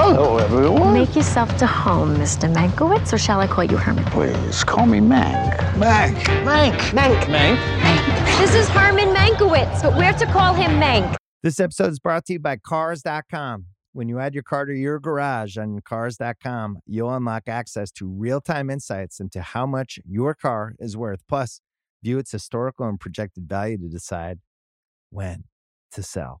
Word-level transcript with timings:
Hello, 0.00 0.38
everyone. 0.38 0.94
Make 0.94 1.16
yourself 1.16 1.56
to 1.56 1.66
home, 1.66 2.14
Mr. 2.18 2.48
Mankiewicz, 2.54 3.12
or 3.12 3.18
shall 3.18 3.40
I 3.40 3.48
call 3.48 3.64
you 3.64 3.76
Herman? 3.76 4.04
Please 4.04 4.62
call 4.62 4.86
me 4.86 5.00
Mank. 5.00 5.56
Mank. 5.74 6.14
Mank. 6.44 6.78
Mank. 6.92 7.20
Mank. 7.24 8.38
This 8.38 8.54
is 8.54 8.68
Herman 8.68 9.08
Mankiewicz, 9.12 9.82
but 9.82 9.96
we're 9.96 10.12
to 10.12 10.26
call 10.26 10.54
him 10.54 10.80
Mank. 10.80 11.16
This 11.42 11.58
episode 11.58 11.90
is 11.90 11.98
brought 11.98 12.24
to 12.26 12.34
you 12.34 12.38
by 12.38 12.58
Cars.com. 12.58 13.66
When 13.92 14.08
you 14.08 14.20
add 14.20 14.34
your 14.34 14.44
car 14.44 14.66
to 14.66 14.72
your 14.72 15.00
garage 15.00 15.58
on 15.58 15.80
Cars.com, 15.80 16.78
you'll 16.86 17.12
unlock 17.12 17.48
access 17.48 17.90
to 17.90 18.06
real 18.06 18.40
time 18.40 18.70
insights 18.70 19.18
into 19.18 19.42
how 19.42 19.66
much 19.66 19.98
your 20.08 20.32
car 20.32 20.76
is 20.78 20.96
worth, 20.96 21.24
plus, 21.28 21.60
view 22.04 22.18
its 22.18 22.30
historical 22.30 22.88
and 22.88 23.00
projected 23.00 23.48
value 23.48 23.76
to 23.78 23.88
decide 23.88 24.38
when 25.10 25.42
to 25.90 26.04
sell. 26.04 26.40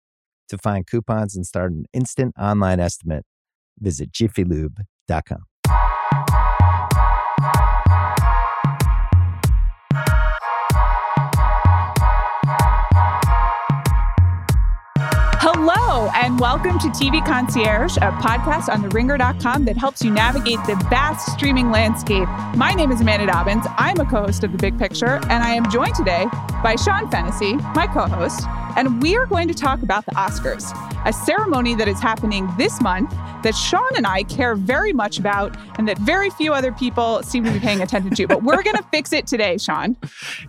To 0.51 0.57
find 0.57 0.85
coupons 0.85 1.37
and 1.37 1.45
start 1.45 1.71
an 1.71 1.85
instant 1.93 2.35
online 2.37 2.81
estimate, 2.81 3.23
visit 3.79 4.11
jiffylube.com. 4.11 5.50
and 16.31 16.39
welcome 16.39 16.79
to 16.79 16.87
TV 16.87 17.25
Concierge, 17.25 17.97
a 17.97 18.11
podcast 18.11 18.69
on 18.69 18.81
theringer.com 18.83 19.65
that 19.65 19.75
helps 19.75 20.01
you 20.01 20.09
navigate 20.09 20.59
the 20.65 20.75
vast 20.89 21.29
streaming 21.33 21.71
landscape. 21.71 22.27
My 22.55 22.73
name 22.73 22.91
is 22.91 23.01
Amanda 23.01 23.25
Dobbins. 23.25 23.65
I'm 23.77 23.99
a 23.99 24.05
co 24.05 24.21
host 24.21 24.43
of 24.43 24.51
The 24.53 24.57
Big 24.57 24.77
Picture, 24.77 25.19
and 25.23 25.43
I 25.43 25.53
am 25.53 25.69
joined 25.69 25.95
today 25.95 26.27
by 26.63 26.75
Sean 26.75 27.09
Fennessey, 27.11 27.55
my 27.75 27.87
co 27.87 28.07
host, 28.07 28.45
and 28.77 29.01
we 29.01 29.17
are 29.17 29.25
going 29.25 29.47
to 29.49 29.53
talk 29.53 29.81
about 29.81 30.05
the 30.05 30.11
Oscars, 30.11 30.71
a 31.05 31.11
ceremony 31.11 31.75
that 31.75 31.87
is 31.87 31.99
happening 31.99 32.49
this 32.57 32.81
month 32.81 33.09
that 33.43 33.55
Sean 33.55 33.89
and 33.97 34.07
I 34.07 34.23
care 34.23 34.55
very 34.55 34.93
much 34.93 35.19
about 35.19 35.57
and 35.77 35.87
that 35.87 35.97
very 35.97 36.29
few 36.29 36.53
other 36.53 36.71
people 36.71 37.23
seem 37.23 37.43
to 37.43 37.51
be 37.51 37.59
paying 37.59 37.81
attention 37.81 38.15
to. 38.15 38.27
But 38.27 38.43
we're 38.43 38.63
going 38.63 38.77
to 38.77 38.85
fix 38.91 39.11
it 39.11 39.27
today, 39.27 39.57
Sean. 39.57 39.97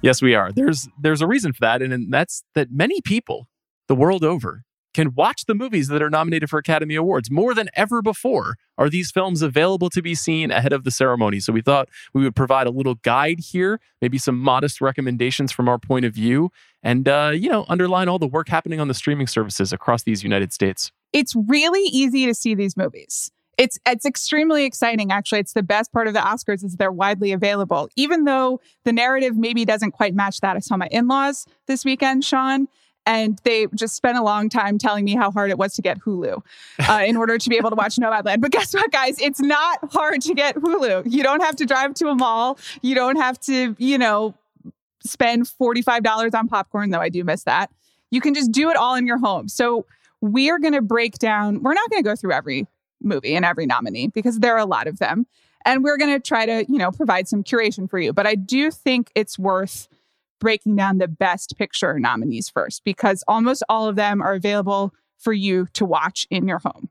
Yes, 0.02 0.22
we 0.22 0.34
are. 0.34 0.52
There's 0.52 0.88
there's 1.00 1.22
a 1.22 1.26
reason 1.26 1.52
for 1.52 1.60
that, 1.62 1.82
and 1.82 2.12
that's 2.12 2.44
that 2.54 2.68
many 2.70 3.00
people 3.00 3.48
the 3.88 3.96
world 3.96 4.22
over 4.22 4.62
can 4.94 5.14
watch 5.14 5.46
the 5.46 5.54
movies 5.54 5.88
that 5.88 6.02
are 6.02 6.10
nominated 6.10 6.50
for 6.50 6.58
Academy 6.58 6.94
Awards 6.94 7.30
more 7.30 7.54
than 7.54 7.68
ever 7.74 8.02
before. 8.02 8.56
Are 8.78 8.88
these 8.88 9.10
films 9.10 9.42
available 9.42 9.90
to 9.90 10.02
be 10.02 10.14
seen 10.14 10.50
ahead 10.50 10.72
of 10.72 10.84
the 10.84 10.90
ceremony? 10.90 11.40
So 11.40 11.52
we 11.52 11.62
thought 11.62 11.88
we 12.12 12.22
would 12.22 12.34
provide 12.34 12.66
a 12.66 12.70
little 12.70 12.96
guide 12.96 13.40
here, 13.40 13.80
maybe 14.00 14.18
some 14.18 14.38
modest 14.38 14.80
recommendations 14.80 15.52
from 15.52 15.68
our 15.68 15.78
point 15.78 16.04
of 16.04 16.14
view, 16.14 16.50
and 16.82 17.08
uh, 17.08 17.32
you 17.34 17.48
know, 17.48 17.64
underline 17.68 18.08
all 18.08 18.18
the 18.18 18.26
work 18.26 18.48
happening 18.48 18.80
on 18.80 18.88
the 18.88 18.94
streaming 18.94 19.26
services 19.26 19.72
across 19.72 20.02
these 20.02 20.22
United 20.22 20.52
States. 20.52 20.92
It's 21.12 21.34
really 21.36 21.82
easy 21.82 22.26
to 22.26 22.34
see 22.34 22.54
these 22.54 22.76
movies. 22.76 23.30
It's 23.58 23.78
it's 23.86 24.06
extremely 24.06 24.64
exciting 24.64 25.12
actually. 25.12 25.40
It's 25.40 25.52
the 25.52 25.62
best 25.62 25.92
part 25.92 26.08
of 26.08 26.14
the 26.14 26.20
Oscars 26.20 26.64
is 26.64 26.76
they're 26.76 26.90
widely 26.90 27.32
available. 27.32 27.90
Even 27.96 28.24
though 28.24 28.60
the 28.84 28.92
narrative 28.92 29.36
maybe 29.36 29.64
doesn't 29.64 29.92
quite 29.92 30.14
match 30.14 30.40
that. 30.40 30.56
I 30.56 30.60
saw 30.60 30.76
my 30.76 30.88
in-laws 30.90 31.46
this 31.66 31.84
weekend, 31.84 32.24
Sean, 32.24 32.66
and 33.06 33.38
they 33.44 33.66
just 33.74 33.96
spent 33.96 34.16
a 34.16 34.22
long 34.22 34.48
time 34.48 34.78
telling 34.78 35.04
me 35.04 35.14
how 35.14 35.30
hard 35.30 35.50
it 35.50 35.58
was 35.58 35.74
to 35.74 35.82
get 35.82 35.98
Hulu 36.00 36.42
uh, 36.88 37.02
in 37.06 37.16
order 37.16 37.38
to 37.38 37.50
be 37.50 37.56
able 37.56 37.70
to 37.70 37.76
watch 37.76 37.96
Nomadland. 37.96 38.40
But 38.40 38.52
guess 38.52 38.72
what, 38.74 38.90
guys? 38.92 39.20
It's 39.20 39.40
not 39.40 39.78
hard 39.92 40.20
to 40.22 40.34
get 40.34 40.56
Hulu. 40.56 41.10
You 41.10 41.22
don't 41.22 41.42
have 41.42 41.56
to 41.56 41.66
drive 41.66 41.94
to 41.94 42.08
a 42.08 42.14
mall. 42.14 42.58
You 42.80 42.94
don't 42.94 43.16
have 43.16 43.40
to, 43.40 43.74
you 43.78 43.98
know, 43.98 44.34
spend 45.04 45.44
$45 45.44 46.34
on 46.34 46.48
popcorn, 46.48 46.90
though 46.90 47.00
I 47.00 47.08
do 47.08 47.24
miss 47.24 47.42
that. 47.44 47.70
You 48.10 48.20
can 48.20 48.34
just 48.34 48.52
do 48.52 48.70
it 48.70 48.76
all 48.76 48.94
in 48.94 49.06
your 49.06 49.18
home. 49.18 49.48
So 49.48 49.86
we're 50.20 50.58
going 50.58 50.74
to 50.74 50.82
break 50.82 51.18
down, 51.18 51.62
we're 51.62 51.74
not 51.74 51.90
going 51.90 52.02
to 52.02 52.08
go 52.08 52.14
through 52.14 52.32
every 52.32 52.66
movie 53.02 53.34
and 53.34 53.44
every 53.44 53.66
nominee 53.66 54.06
because 54.08 54.38
there 54.38 54.54
are 54.54 54.58
a 54.58 54.66
lot 54.66 54.86
of 54.86 54.98
them. 54.98 55.26
And 55.64 55.84
we're 55.84 55.96
going 55.96 56.12
to 56.12 56.20
try 56.20 56.46
to, 56.46 56.64
you 56.68 56.78
know, 56.78 56.90
provide 56.90 57.28
some 57.28 57.42
curation 57.42 57.88
for 57.88 57.98
you. 57.98 58.12
But 58.12 58.26
I 58.26 58.34
do 58.34 58.70
think 58.70 59.10
it's 59.14 59.38
worth 59.38 59.88
breaking 60.42 60.74
down 60.74 60.98
the 60.98 61.06
best 61.06 61.56
picture 61.56 61.98
nominees 62.00 62.48
first 62.48 62.82
because 62.84 63.22
almost 63.28 63.62
all 63.68 63.88
of 63.88 63.94
them 63.94 64.20
are 64.20 64.34
available 64.34 64.92
for 65.16 65.32
you 65.32 65.68
to 65.72 65.84
watch 65.84 66.26
in 66.30 66.48
your 66.48 66.58
home. 66.58 66.90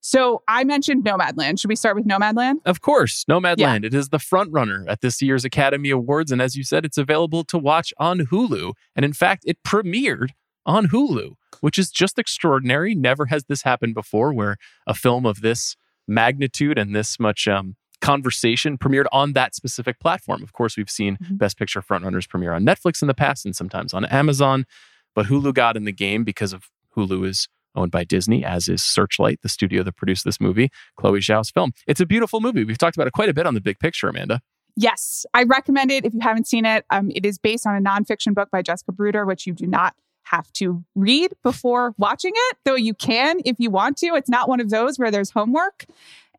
So 0.00 0.42
I 0.48 0.64
mentioned 0.64 1.04
Nomadland. 1.04 1.60
Should 1.60 1.68
we 1.68 1.76
start 1.76 1.94
with 1.94 2.04
Nomadland? 2.04 2.56
Of 2.64 2.80
course, 2.80 3.24
Nomadland. 3.30 3.58
Yeah. 3.58 3.76
It 3.76 3.94
is 3.94 4.08
the 4.08 4.18
front 4.18 4.50
runner 4.50 4.84
at 4.88 5.02
this 5.02 5.22
year's 5.22 5.44
Academy 5.44 5.90
Awards, 5.90 6.32
and 6.32 6.42
as 6.42 6.56
you 6.56 6.64
said, 6.64 6.84
it's 6.84 6.98
available 6.98 7.44
to 7.44 7.58
watch 7.58 7.94
on 7.98 8.20
Hulu. 8.20 8.72
And 8.96 9.04
in 9.04 9.12
fact, 9.12 9.44
it 9.46 9.62
premiered 9.62 10.30
on 10.66 10.88
Hulu, 10.88 11.34
which 11.60 11.78
is 11.78 11.90
just 11.90 12.18
extraordinary. 12.18 12.94
Never 12.94 13.26
has 13.26 13.44
this 13.44 13.62
happened 13.62 13.94
before, 13.94 14.32
where 14.32 14.56
a 14.86 14.94
film 14.94 15.26
of 15.26 15.42
this 15.42 15.76
magnitude 16.08 16.76
and 16.76 16.96
this 16.96 17.20
much 17.20 17.46
um, 17.46 17.76
conversation 18.00 18.78
premiered 18.78 19.06
on 19.12 19.32
that 19.34 19.54
specific 19.54 20.00
platform. 20.00 20.42
Of 20.42 20.52
course, 20.52 20.76
we've 20.76 20.90
seen 20.90 21.16
mm-hmm. 21.16 21.36
Best 21.36 21.58
Picture 21.58 21.82
frontrunners 21.82 22.28
premiere 22.28 22.52
on 22.52 22.64
Netflix 22.64 23.02
in 23.02 23.08
the 23.08 23.14
past 23.14 23.44
and 23.44 23.54
sometimes 23.54 23.94
on 23.94 24.04
Amazon, 24.06 24.66
but 25.14 25.26
Hulu 25.26 25.54
got 25.54 25.76
in 25.76 25.84
the 25.84 25.92
game 25.92 26.24
because 26.24 26.52
of 26.52 26.70
Hulu 26.96 27.26
is 27.26 27.48
owned 27.76 27.92
by 27.92 28.04
Disney, 28.04 28.44
as 28.44 28.68
is 28.68 28.82
Searchlight, 28.82 29.40
the 29.42 29.48
studio 29.48 29.82
that 29.82 29.96
produced 29.96 30.24
this 30.24 30.40
movie, 30.40 30.70
Chloe 30.96 31.20
Zhao's 31.20 31.50
film. 31.50 31.72
It's 31.86 32.00
a 32.00 32.06
beautiful 32.06 32.40
movie. 32.40 32.64
We've 32.64 32.78
talked 32.78 32.96
about 32.96 33.06
it 33.06 33.12
quite 33.12 33.28
a 33.28 33.34
bit 33.34 33.46
on 33.46 33.54
the 33.54 33.60
big 33.60 33.78
picture, 33.78 34.08
Amanda. 34.08 34.40
Yes, 34.76 35.26
I 35.34 35.44
recommend 35.44 35.90
it 35.90 36.04
if 36.04 36.14
you 36.14 36.20
haven't 36.20 36.46
seen 36.46 36.64
it. 36.64 36.84
Um, 36.90 37.10
it 37.14 37.24
is 37.24 37.38
based 37.38 37.66
on 37.66 37.76
a 37.76 37.80
nonfiction 37.80 38.34
book 38.34 38.50
by 38.50 38.62
Jessica 38.62 38.92
Bruder, 38.92 39.24
which 39.26 39.46
you 39.46 39.52
do 39.52 39.66
not 39.66 39.94
have 40.24 40.52
to 40.54 40.84
read 40.94 41.32
before 41.42 41.94
watching 41.98 42.32
it, 42.34 42.56
though 42.64 42.76
you 42.76 42.94
can 42.94 43.40
if 43.44 43.56
you 43.58 43.70
want 43.70 43.96
to. 43.98 44.06
It's 44.14 44.28
not 44.28 44.48
one 44.48 44.60
of 44.60 44.70
those 44.70 44.98
where 44.98 45.10
there's 45.10 45.30
homework. 45.30 45.86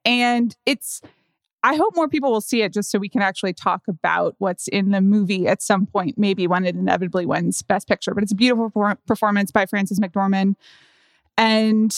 And 0.06 0.56
it's 0.66 1.02
I 1.64 1.76
hope 1.76 1.96
more 1.96 2.08
people 2.08 2.32
will 2.32 2.42
see 2.42 2.64
it 2.64 2.74
just 2.74 2.90
so 2.90 2.98
we 2.98 3.10
can 3.10 3.22
actually 3.22 3.54
talk 3.54 3.84
about 3.88 4.36
what's 4.40 4.68
in 4.68 4.92
the 4.92 5.02
movie 5.02 5.48
at 5.48 5.62
some 5.62 5.86
point, 5.86 6.18
maybe 6.18 6.48
when 6.48 6.66
it 6.66 6.76
inevitably 6.76 7.26
wins 7.26 7.62
Best 7.62 7.88
Picture. 7.88 8.14
But 8.14 8.24
it's 8.24 8.32
a 8.32 8.36
beautiful 8.36 8.72
performance 9.06 9.52
by 9.52 9.66
Frances 9.68 10.00
McDormand. 10.00 10.56
And 11.38 11.96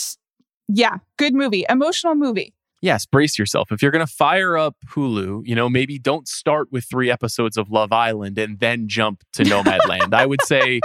yeah, 0.68 0.98
good 1.16 1.34
movie, 1.34 1.64
emotional 1.68 2.14
movie. 2.14 2.52
Yes, 2.82 3.06
brace 3.06 3.38
yourself. 3.38 3.72
If 3.72 3.80
you're 3.80 3.90
going 3.90 4.06
to 4.06 4.12
fire 4.12 4.58
up 4.58 4.76
Hulu, 4.90 5.46
you 5.46 5.54
know, 5.54 5.70
maybe 5.70 5.98
don't 5.98 6.28
start 6.28 6.70
with 6.70 6.84
three 6.84 7.10
episodes 7.10 7.56
of 7.56 7.70
Love 7.70 7.92
Island 7.92 8.36
and 8.36 8.58
then 8.58 8.88
jump 8.88 9.22
to 9.32 9.42
Nomadland. 9.44 10.12
I 10.12 10.26
would 10.26 10.42
say 10.42 10.80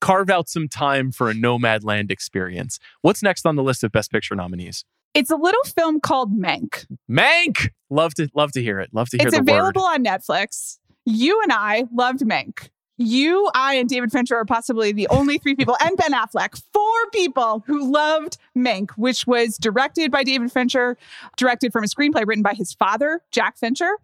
carve 0.00 0.30
out 0.30 0.48
some 0.48 0.68
time 0.68 1.12
for 1.12 1.30
a 1.30 1.34
Nomadland 1.34 2.10
experience. 2.10 2.80
What's 3.02 3.22
next 3.22 3.46
on 3.46 3.54
the 3.54 3.62
list 3.62 3.84
of 3.84 3.92
Best 3.92 4.10
Picture 4.10 4.34
nominees? 4.34 4.84
It's 5.18 5.30
a 5.30 5.36
little 5.36 5.62
film 5.64 6.00
called 6.00 6.32
Mank. 6.32 6.86
Mank. 7.10 7.70
Love 7.90 8.14
to 8.14 8.28
love 8.34 8.52
to 8.52 8.62
hear 8.62 8.78
it. 8.78 8.90
Love 8.92 9.08
to 9.10 9.18
hear 9.18 9.26
it. 9.26 9.34
it's 9.34 9.38
available 9.38 9.82
word. 9.82 9.94
on 9.94 10.04
Netflix. 10.04 10.78
You 11.04 11.40
and 11.42 11.52
I 11.52 11.84
loved 11.92 12.20
Mank. 12.20 12.68
You, 13.00 13.48
I, 13.54 13.74
and 13.74 13.88
David 13.88 14.10
Fincher 14.10 14.36
are 14.36 14.44
possibly 14.44 14.90
the 14.90 15.06
only 15.08 15.38
three 15.38 15.54
people, 15.54 15.76
and 15.80 15.96
Ben 15.96 16.12
Affleck, 16.12 16.60
four 16.72 17.10
people 17.12 17.62
who 17.66 17.90
loved 17.90 18.38
Mank, 18.56 18.90
which 18.96 19.24
was 19.24 19.56
directed 19.56 20.10
by 20.10 20.24
David 20.24 20.50
Fincher, 20.50 20.96
directed 21.36 21.72
from 21.72 21.84
a 21.84 21.86
screenplay 21.86 22.26
written 22.26 22.42
by 22.42 22.54
his 22.54 22.72
father, 22.72 23.22
Jack 23.30 23.56
Fincher, 23.56 23.98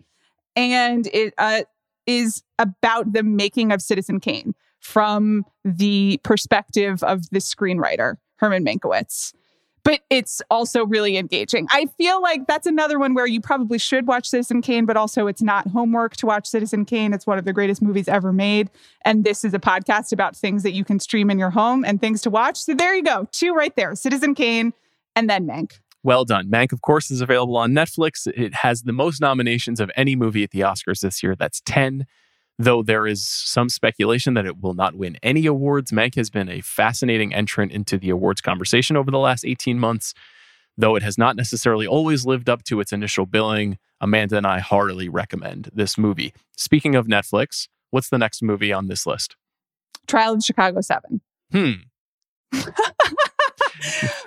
and 0.55 1.09
it 1.13 1.35
uh, 1.39 1.63
is 2.07 2.45
about 2.59 3.13
the 3.13 3.25
making 3.25 3.73
of 3.73 3.83
Citizen 3.83 4.21
Kane 4.21 4.55
from 4.79 5.45
the 5.65 6.21
perspective 6.23 7.03
of 7.03 7.29
the 7.31 7.41
screenwriter 7.41 8.17
Herman 8.37 8.65
Mankiewicz. 8.65 9.33
But 9.85 10.01
it's 10.09 10.43
also 10.51 10.87
really 10.87 11.17
engaging. 11.17 11.69
I 11.71 11.87
feel 11.99 12.21
like 12.21 12.47
that's 12.47 12.67
another 12.67 12.99
one 12.99 13.15
where 13.15 13.27
you 13.27 13.41
probably 13.41 13.79
should 13.79 14.07
watch 14.07 14.29
Citizen 14.29 14.63
Kane, 14.63 14.87
but 14.87 14.97
also 14.97 15.27
it's 15.27 15.43
not 15.43 15.69
homework 15.69 16.17
to 16.17 16.27
watch 16.27 16.47
Citizen 16.47 16.85
Kane. 16.87 17.13
It's 17.13 17.27
one 17.27 17.39
of 17.39 17.45
the 17.45 17.53
greatest 17.53 17.83
movies 17.83 18.09
ever 18.09 18.33
made. 18.33 18.71
And 19.05 19.25
this 19.25 19.45
is 19.45 19.53
a 19.53 19.59
podcast 19.59 20.13
about 20.13 20.35
things 20.35 20.63
that 20.63 20.73
you 20.73 20.85
can 20.85 20.99
stream 20.99 21.31
in 21.31 21.39
your 21.39 21.51
home 21.51 21.85
and 21.85 22.01
things 22.01 22.23
to 22.23 22.31
watch. 22.31 22.57
So 22.57 22.75
there 22.75 22.95
you 22.95 23.03
go. 23.03 23.29
Two 23.31 23.55
right 23.55 23.77
there 23.77 23.95
Citizen 23.95 24.35
Kane 24.35 24.73
and 25.15 25.29
then 25.29 25.47
Mank. 25.47 25.79
Well 26.03 26.25
done. 26.25 26.49
Mank, 26.49 26.73
of 26.73 26.83
course, 26.83 27.11
is 27.11 27.21
available 27.21 27.57
on 27.57 27.73
Netflix. 27.73 28.27
It 28.27 28.55
has 28.57 28.83
the 28.83 28.93
most 28.93 29.21
nominations 29.21 29.81
of 29.81 29.91
any 29.97 30.17
movie 30.17 30.45
at 30.45 30.51
the 30.51 30.61
Oscars 30.61 31.01
this 31.01 31.23
year. 31.23 31.35
That's 31.35 31.63
10. 31.65 32.07
Though 32.59 32.83
there 32.83 33.07
is 33.07 33.27
some 33.27 33.69
speculation 33.69 34.35
that 34.35 34.47
it 34.47 34.61
will 34.61 34.75
not 34.75 34.95
win 34.95 35.19
any 35.23 35.47
awards, 35.47 35.91
Mank 35.91 36.15
has 36.15 36.31
been 36.31 36.49
a 36.49 36.61
fascinating 36.61 37.35
entrant 37.35 37.73
into 37.73 37.99
the 37.99 38.11
awards 38.11 38.41
conversation 38.41 38.97
over 38.97 39.11
the 39.11 39.19
last 39.19 39.45
18 39.45 39.79
months. 39.79 40.15
Though 40.77 40.95
it 40.97 41.03
has 41.03 41.19
not 41.19 41.37
necessarily 41.37 41.87
always 41.87 42.25
lived 42.25 42.49
up 42.49 42.63
to 42.65 42.81
its 42.81 42.93
initial 42.93 43.27
billing, 43.27 43.79
Amanda 44.01 44.37
and 44.37 44.47
I 44.47 44.61
heartily 44.61 45.09
recommend 45.09 45.71
this 45.73 45.99
movie. 45.99 46.33
Speaking 46.57 46.95
of 46.95 47.07
Netflix, 47.07 47.69
what's 47.91 48.09
the 48.09 48.19
next 48.19 48.43
movie 48.43 48.73
on 48.73 48.87
this 48.89 49.07
list? 49.07 49.37
Trial 50.07 50.35
of 50.35 50.45
Chicago 50.45 50.81
7. 50.81 51.21
Hmm. 51.53 51.73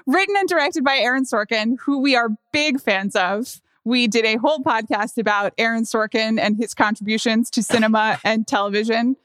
Written 0.06 0.36
and 0.38 0.48
directed 0.50 0.84
by 0.84 0.98
Aaron 0.98 1.26
Sorkin, 1.26 1.78
who 1.82 2.00
we 2.00 2.16
are 2.16 2.30
big 2.52 2.80
fans 2.82 3.16
of. 3.16 3.62
We 3.88 4.08
did 4.08 4.26
a 4.26 4.36
whole 4.36 4.60
podcast 4.60 5.18
about 5.18 5.54
Aaron 5.58 5.84
Sorkin 5.84 6.42
and 6.42 6.58
his 6.58 6.74
contributions 6.74 7.50
to 7.52 7.64
cinema 7.64 8.20
and 8.26 8.46
television. 8.46 9.16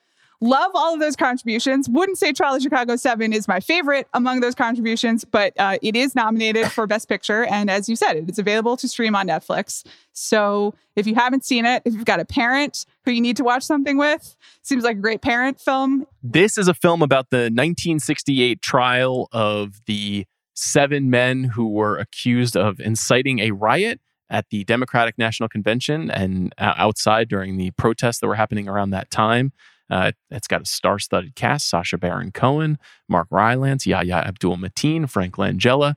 Love 0.41 0.71
all 0.77 0.95
of 0.95 1.01
those 1.01 1.17
contributions. 1.17 1.89
Wouldn't 1.89 2.17
say 2.17 2.33
Trial 2.33 2.55
of 2.55 2.63
Chicago 2.63 2.95
7 2.95 3.33
is 3.33 3.49
my 3.49 3.59
favorite 3.59 4.07
among 4.15 4.39
those 4.39 4.55
contributions, 4.55 5.25
but 5.25 5.53
uh, 5.59 5.79
it 5.83 5.97
is 5.97 6.15
nominated 6.15 6.71
for 6.71 6.87
Best 6.87 7.09
Picture. 7.09 7.45
And 7.47 7.69
as 7.69 7.89
you 7.89 7.97
said, 7.97 8.15
it 8.15 8.31
is 8.31 8.39
available 8.39 8.77
to 8.77 8.87
stream 8.87 9.17
on 9.17 9.27
Netflix. 9.27 9.85
So 10.13 10.75
if 10.95 11.09
you 11.09 11.17
haven't 11.17 11.45
seen 11.45 11.67
it, 11.67 11.83
if 11.85 11.95
you've 11.95 12.05
got 12.05 12.21
a 12.21 12.25
parent 12.25 12.87
who 13.05 13.11
you 13.11 13.21
need 13.21 13.39
to 13.39 13.45
watch 13.45 13.65
something 13.65 13.99
with, 13.99 14.37
seems 14.63 14.85
like 14.85 14.97
a 14.97 15.01
great 15.01 15.23
parent 15.23 15.61
film. 15.61 16.07
This 16.23 16.57
is 16.57 16.69
a 16.69 16.75
film 16.75 17.03
about 17.03 17.31
the 17.31 17.51
1968 17.51 18.63
trial 18.63 19.29
of 19.33 19.81
the 19.87 20.25
seven 20.55 21.11
men 21.11 21.43
who 21.43 21.69
were 21.69 21.99
accused 21.99 22.57
of 22.57 22.79
inciting 22.79 23.41
a 23.41 23.51
riot 23.51 24.01
at 24.33 24.49
the 24.49 24.65
Democratic 24.65 25.19
National 25.19 25.49
Convention 25.49 26.11
and 26.11 26.53
uh, 26.59 26.75
outside 26.77 27.29
during 27.29 27.59
the 27.59 27.71
protests 27.73 28.19
that 28.19 28.27
were 28.27 28.35
happening 28.35 28.67
around 28.67 28.91
that 28.91 29.11
time. 29.11 29.53
Uh, 29.91 30.11
it's 30.31 30.49
got 30.49 30.63
a 30.63 30.65
star-studded 30.65 31.37
cast: 31.37 31.69
Sacha 31.69 31.99
Baron 31.99 32.33
Cohen, 32.33 32.79
Mark 33.09 33.29
Rylance, 33.31 33.87
Yahya 33.87 34.25
Abdul 34.27 34.57
Mateen, 34.57 35.09
Frank 35.09 35.37
Langella, 35.37 35.95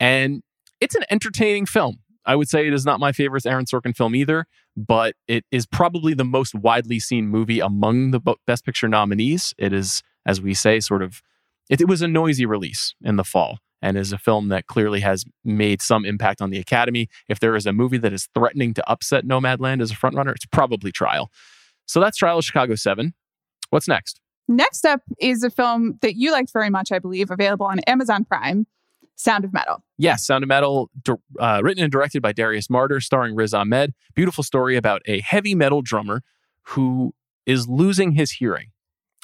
and 0.00 0.42
it's 0.80 0.96
an 0.96 1.04
entertaining 1.10 1.64
film. 1.64 2.00
I 2.26 2.34
would 2.34 2.48
say 2.48 2.66
it 2.66 2.74
is 2.74 2.84
not 2.84 3.00
my 3.00 3.12
favorite 3.12 3.46
Aaron 3.46 3.64
Sorkin 3.64 3.96
film 3.96 4.14
either, 4.14 4.46
but 4.76 5.14
it 5.28 5.44
is 5.50 5.64
probably 5.64 6.12
the 6.12 6.24
most 6.24 6.54
widely 6.54 6.98
seen 6.98 7.28
movie 7.28 7.60
among 7.60 8.10
the 8.10 8.20
Best 8.46 8.64
Picture 8.64 8.88
nominees. 8.88 9.54
It 9.56 9.72
is, 9.72 10.02
as 10.26 10.40
we 10.40 10.52
say, 10.52 10.80
sort 10.80 11.02
of. 11.02 11.22
It, 11.70 11.80
it 11.80 11.88
was 11.88 12.02
a 12.02 12.08
noisy 12.08 12.44
release 12.44 12.94
in 13.00 13.16
the 13.16 13.24
fall 13.24 13.58
and 13.80 13.96
is 13.96 14.12
a 14.12 14.18
film 14.18 14.48
that 14.48 14.66
clearly 14.66 15.00
has 15.00 15.24
made 15.44 15.80
some 15.80 16.04
impact 16.04 16.42
on 16.42 16.50
the 16.50 16.58
Academy. 16.58 17.08
If 17.28 17.40
there 17.40 17.56
is 17.56 17.64
a 17.64 17.72
movie 17.72 17.96
that 17.98 18.12
is 18.12 18.28
threatening 18.34 18.74
to 18.74 18.90
upset 18.90 19.24
Nomadland 19.24 19.80
as 19.80 19.90
a 19.90 19.94
frontrunner, 19.94 20.34
it's 20.34 20.44
probably 20.44 20.92
Trial. 20.92 21.30
So 21.86 22.00
that's 22.00 22.18
Trial 22.18 22.38
of 22.38 22.44
Chicago 22.44 22.74
7. 22.74 23.14
What's 23.70 23.88
next? 23.88 24.20
Next 24.48 24.84
up 24.84 25.00
is 25.18 25.44
a 25.44 25.50
film 25.50 25.98
that 26.02 26.16
you 26.16 26.32
liked 26.32 26.52
very 26.52 26.70
much, 26.70 26.92
I 26.92 26.98
believe, 26.98 27.30
available 27.30 27.66
on 27.66 27.78
Amazon 27.80 28.24
Prime. 28.24 28.66
Sound 29.14 29.44
of 29.44 29.52
Metal. 29.52 29.84
Yes, 29.98 30.26
Sound 30.26 30.44
of 30.44 30.48
Metal, 30.48 30.90
uh, 31.38 31.60
written 31.62 31.82
and 31.84 31.92
directed 31.92 32.22
by 32.22 32.32
Darius 32.32 32.68
Marder, 32.68 33.02
starring 33.02 33.34
Riz 33.34 33.52
Ahmed. 33.52 33.92
Beautiful 34.14 34.42
story 34.42 34.76
about 34.76 35.02
a 35.04 35.20
heavy 35.20 35.54
metal 35.54 35.82
drummer 35.82 36.22
who 36.68 37.12
is 37.44 37.68
losing 37.68 38.12
his 38.12 38.32
hearing 38.32 38.68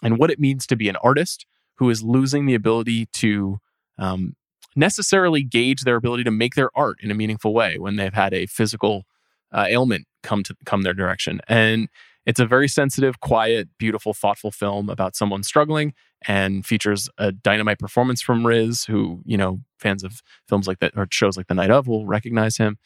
and 0.03 0.19
what 0.19 0.31
it 0.31 0.39
means 0.39 0.67
to 0.67 0.77
be 0.77 0.91
an 0.91 0.97
artist 0.97 1.47
who 1.77 1.91
is 1.91 2.03
losing 2.03 2.47
the 2.47 2.55
ability 2.55 3.07
to 3.15 3.59
um, 3.99 4.35
necessarily 4.75 5.43
gauge 5.43 5.83
their 5.83 5.97
ability 5.97 6.25
to 6.25 6.31
make 6.31 6.55
their 6.55 6.71
art 6.77 6.99
in 7.03 7.11
a 7.11 7.15
meaningful 7.15 7.55
way 7.55 7.79
when 7.79 7.97
they've 7.97 8.15
had 8.15 8.35
a 8.35 8.47
physical 8.47 9.05
uh, 9.53 9.67
ailment 9.69 10.07
come 10.23 10.43
to 10.43 10.55
come 10.65 10.83
their 10.83 10.95
direction. 10.95 11.41
And 11.49 11.89
it's 12.27 12.41
a 12.41 12.47
very 12.47 12.69
sensitive, 12.69 13.21
quiet, 13.21 13.69
beautiful, 13.79 14.13
thoughtful 14.13 14.51
film 14.51 14.91
about 14.91 15.15
someone 15.15 15.45
struggling 15.45 15.95
and 16.27 16.67
features 16.67 17.09
a 17.19 17.31
dynamite 17.31 17.79
performance 17.79 18.21
from 18.21 18.45
Riz, 18.45 18.85
who, 18.85 19.23
you 19.25 19.37
know, 19.37 19.61
fans 19.79 20.03
of 20.03 20.21
films 20.49 20.67
like 20.67 20.81
that 20.81 20.93
or 20.97 21.07
shows 21.11 21.37
like 21.37 21.47
The 21.47 21.55
Night 21.55 21.71
of 21.71 21.87
will 21.87 22.07
recognize 22.07 22.57
him. 22.57 22.79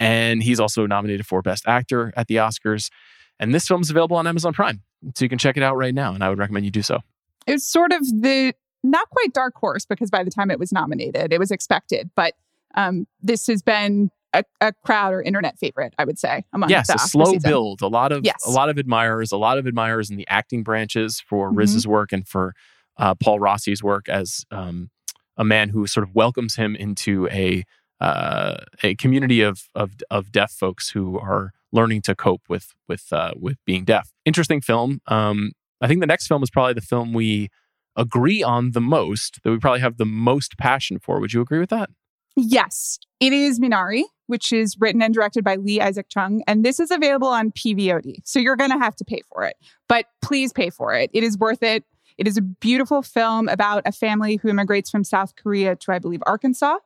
And 0.00 0.42
he's 0.42 0.58
also 0.60 0.86
nominated 0.86 1.26
for 1.26 1.42
Best 1.42 1.66
Actor 1.66 2.12
at 2.16 2.26
the 2.26 2.36
Oscars. 2.36 2.90
And 3.38 3.54
this 3.54 3.68
film 3.68 3.82
is 3.82 3.90
available 3.90 4.16
on 4.16 4.26
Amazon 4.26 4.52
Prime. 4.52 4.82
So 5.14 5.24
you 5.24 5.28
can 5.28 5.38
check 5.38 5.56
it 5.56 5.62
out 5.62 5.76
right 5.76 5.94
now. 5.94 6.12
And 6.12 6.24
I 6.24 6.28
would 6.28 6.38
recommend 6.38 6.64
you 6.64 6.72
do 6.72 6.82
so. 6.82 7.00
It's 7.46 7.66
sort 7.66 7.92
of 7.92 8.00
the 8.00 8.54
not 8.82 9.08
quite 9.10 9.32
dark 9.32 9.54
horse 9.56 9.84
because 9.84 10.10
by 10.10 10.22
the 10.22 10.30
time 10.30 10.50
it 10.50 10.58
was 10.58 10.72
nominated, 10.72 11.32
it 11.32 11.38
was 11.38 11.50
expected. 11.50 12.10
But 12.14 12.34
um, 12.74 13.06
this 13.22 13.46
has 13.46 13.62
been 13.62 14.10
a, 14.32 14.44
a, 14.60 14.72
crowd 14.84 15.14
or 15.14 15.22
internet 15.22 15.58
favorite, 15.58 15.94
I 15.98 16.04
would 16.04 16.18
say. 16.18 16.44
Among 16.52 16.70
yes, 16.70 16.88
the 16.88 16.94
a 16.94 16.98
slow 16.98 17.32
season. 17.32 17.48
build. 17.48 17.82
A 17.82 17.86
lot 17.86 18.12
of 18.12 18.24
yes. 18.24 18.44
a 18.46 18.50
lot 18.50 18.68
of 18.68 18.78
admirers, 18.78 19.32
a 19.32 19.36
lot 19.36 19.58
of 19.58 19.66
admirers 19.66 20.10
in 20.10 20.16
the 20.16 20.26
acting 20.28 20.62
branches 20.62 21.20
for 21.20 21.48
mm-hmm. 21.48 21.58
Riz's 21.58 21.86
work 21.86 22.12
and 22.12 22.26
for 22.26 22.54
uh, 22.98 23.14
Paul 23.14 23.40
Raci's 23.40 23.82
work 23.82 24.08
as 24.08 24.44
um, 24.50 24.90
a 25.36 25.44
man 25.44 25.70
who 25.70 25.86
sort 25.86 26.06
of 26.06 26.14
welcomes 26.14 26.56
him 26.56 26.76
into 26.76 27.28
a 27.28 27.64
uh, 28.00 28.58
a 28.82 28.94
community 28.96 29.40
of, 29.40 29.68
of 29.74 29.92
of 30.10 30.30
deaf 30.30 30.52
folks 30.52 30.90
who 30.90 31.18
are 31.18 31.52
learning 31.72 32.02
to 32.02 32.14
cope 32.14 32.42
with 32.48 32.74
with 32.86 33.12
uh, 33.12 33.32
with 33.36 33.58
being 33.64 33.84
deaf. 33.84 34.12
Interesting 34.24 34.60
film. 34.60 35.00
Um, 35.06 35.52
I 35.80 35.86
think 35.86 36.00
the 36.00 36.06
next 36.06 36.26
film 36.26 36.42
is 36.42 36.50
probably 36.50 36.74
the 36.74 36.80
film 36.80 37.12
we 37.12 37.50
agree 37.96 38.42
on 38.42 38.72
the 38.72 38.80
most, 38.80 39.40
that 39.42 39.50
we 39.50 39.58
probably 39.58 39.80
have 39.80 39.96
the 39.96 40.04
most 40.04 40.56
passion 40.56 40.98
for. 40.98 41.20
Would 41.20 41.32
you 41.32 41.40
agree 41.40 41.58
with 41.58 41.70
that? 41.70 41.90
Yes. 42.36 42.98
It 43.18 43.32
is 43.32 43.58
Minari, 43.58 44.04
which 44.28 44.52
is 44.52 44.76
written 44.78 45.02
and 45.02 45.12
directed 45.12 45.42
by 45.42 45.56
Lee 45.56 45.80
Isaac 45.80 46.06
Chung. 46.08 46.42
And 46.46 46.64
this 46.64 46.78
is 46.78 46.92
available 46.92 47.28
on 47.28 47.50
PVOD. 47.50 48.20
So 48.24 48.38
you're 48.38 48.56
going 48.56 48.70
to 48.70 48.78
have 48.78 48.94
to 48.96 49.04
pay 49.04 49.22
for 49.32 49.42
it. 49.44 49.56
But 49.88 50.06
please 50.22 50.52
pay 50.52 50.70
for 50.70 50.94
it. 50.94 51.10
It 51.12 51.24
is 51.24 51.36
worth 51.36 51.62
it. 51.62 51.84
It 52.16 52.28
is 52.28 52.36
a 52.36 52.42
beautiful 52.42 53.02
film 53.02 53.48
about 53.48 53.82
a 53.86 53.92
family 53.92 54.36
who 54.36 54.48
immigrates 54.48 54.90
from 54.90 55.02
South 55.02 55.34
Korea 55.36 55.74
to, 55.76 55.92
I 55.92 55.98
believe, 55.98 56.22
Arkansas. 56.26 56.78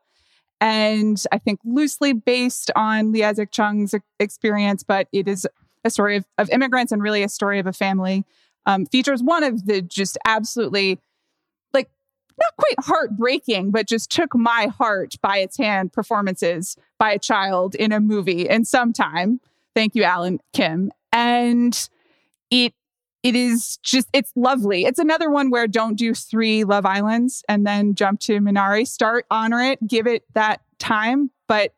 And 0.61 1.23
I 1.33 1.39
think 1.39 1.61
loosely 1.65 2.13
based 2.13 2.71
on 2.77 3.13
Lee 3.13 3.25
Isaac 3.25 3.51
Chung's 3.51 3.95
experience, 4.21 4.83
but 4.83 5.09
it 5.13 5.29
is 5.29 5.47
a 5.85 5.91
story 5.91 6.17
of, 6.17 6.25
of 6.39 6.49
immigrants 6.51 6.93
and 6.93 7.03
really 7.03 7.23
a 7.23 7.29
story 7.29 7.59
of 7.59 7.67
a 7.67 7.73
family 7.73 8.25
um, 8.67 8.87
features 8.87 9.23
one 9.23 9.45
of 9.45 9.67
the 9.67 9.83
just 9.83 10.19
absolutely 10.25 10.99
like 11.73 11.89
not 12.39 12.57
quite 12.57 12.87
heartbreaking, 12.87 13.71
but 13.71 13.89
just 13.89 14.11
took 14.11 14.35
my 14.35 14.67
heart 14.67 15.17
by 15.21 15.39
its 15.39 15.57
hand 15.59 15.93
performances 15.93 16.77
by 16.99 17.13
a 17.13 17.19
child 17.19 17.75
in 17.75 17.93
a 17.93 18.01
movie 18.01 18.49
in 18.49 18.65
some 18.65 18.93
time. 18.93 19.41
Thank 19.75 19.95
you, 19.95 20.05
Alan 20.05 20.41
Kim. 20.53 20.93
And 21.13 21.89
it 22.51 22.75
it 23.23 23.37
is 23.37 23.79
just 23.79 24.09
it's 24.13 24.33
lovely. 24.35 24.85
It's 24.85 24.99
another 24.99 25.31
one 25.31 25.51
where 25.51 25.69
don't 25.69 25.97
do 25.97 26.13
three 26.15 26.65
Love 26.65 26.85
Islands 26.85 27.45
and 27.49 27.67
then 27.67 27.95
jump 27.95 28.21
to 28.21 28.41
Minari. 28.41 28.87
Start, 28.87 29.27
honor 29.31 29.61
it, 29.61 29.87
give 29.87 30.07
it 30.07 30.25
that 30.35 30.61
time, 30.79 31.31
but 31.47 31.73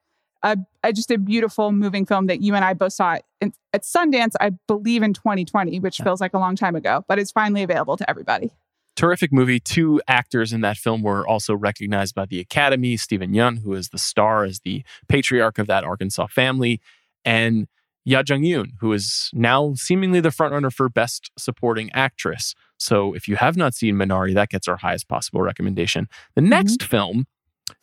a, 0.45 0.59
a, 0.85 0.93
just 0.93 1.11
a 1.11 1.19
beautiful 1.19 1.73
moving 1.73 2.05
film 2.07 2.27
that 2.27 2.41
you 2.41 2.55
and 2.55 2.65
I 2.65 2.75
both 2.75 2.93
saw 2.93 3.17
in, 3.41 3.53
at 3.73 3.83
Sundance, 3.83 4.35
I 4.41 4.51
believe 4.69 5.03
in 5.03 5.15
2020, 5.15 5.81
which 5.81 5.97
feels 5.99 6.21
like 6.21 6.35
a 6.35 6.39
long 6.39 6.55
time 6.55 6.77
ago, 6.77 7.05
but 7.09 7.19
it's 7.19 7.33
finally 7.33 7.63
available 7.63 7.97
to 7.97 8.09
everybody. 8.09 8.53
Terrific 8.95 9.33
movie. 9.33 9.59
Two 9.59 10.01
actors 10.07 10.53
in 10.53 10.61
that 10.61 10.77
film 10.77 11.03
were 11.03 11.27
also 11.27 11.55
recognized 11.55 12.15
by 12.15 12.27
the 12.27 12.39
Academy 12.39 12.97
Steven 12.97 13.33
Yeun, 13.33 13.63
who 13.63 13.73
is 13.73 13.89
the 13.89 13.99
star 13.99 14.45
as 14.45 14.61
the 14.61 14.85
patriarch 15.09 15.59
of 15.59 15.67
that 15.67 15.83
Arkansas 15.83 16.29
family, 16.29 16.81
and 17.25 17.67
Yuh-Jung 18.05 18.45
Youn, 18.45 18.75
who 18.81 18.93
is 18.93 19.31
now 19.33 19.73
seemingly 19.75 20.21
the 20.21 20.29
frontrunner 20.29 20.73
for 20.73 20.89
Best 20.89 21.31
Supporting 21.39 21.91
Actress. 21.93 22.55
So 22.79 23.15
if 23.15 23.27
you 23.27 23.37
have 23.37 23.57
not 23.57 23.75
seen 23.75 23.97
Minari, 23.97 24.35
that 24.35 24.51
gets 24.51 24.69
our 24.69 24.77
highest 24.77 25.09
possible 25.09 25.41
recommendation. 25.41 26.09
The 26.35 26.43
next 26.43 26.81
mm-hmm. 26.81 26.91
film 26.91 27.27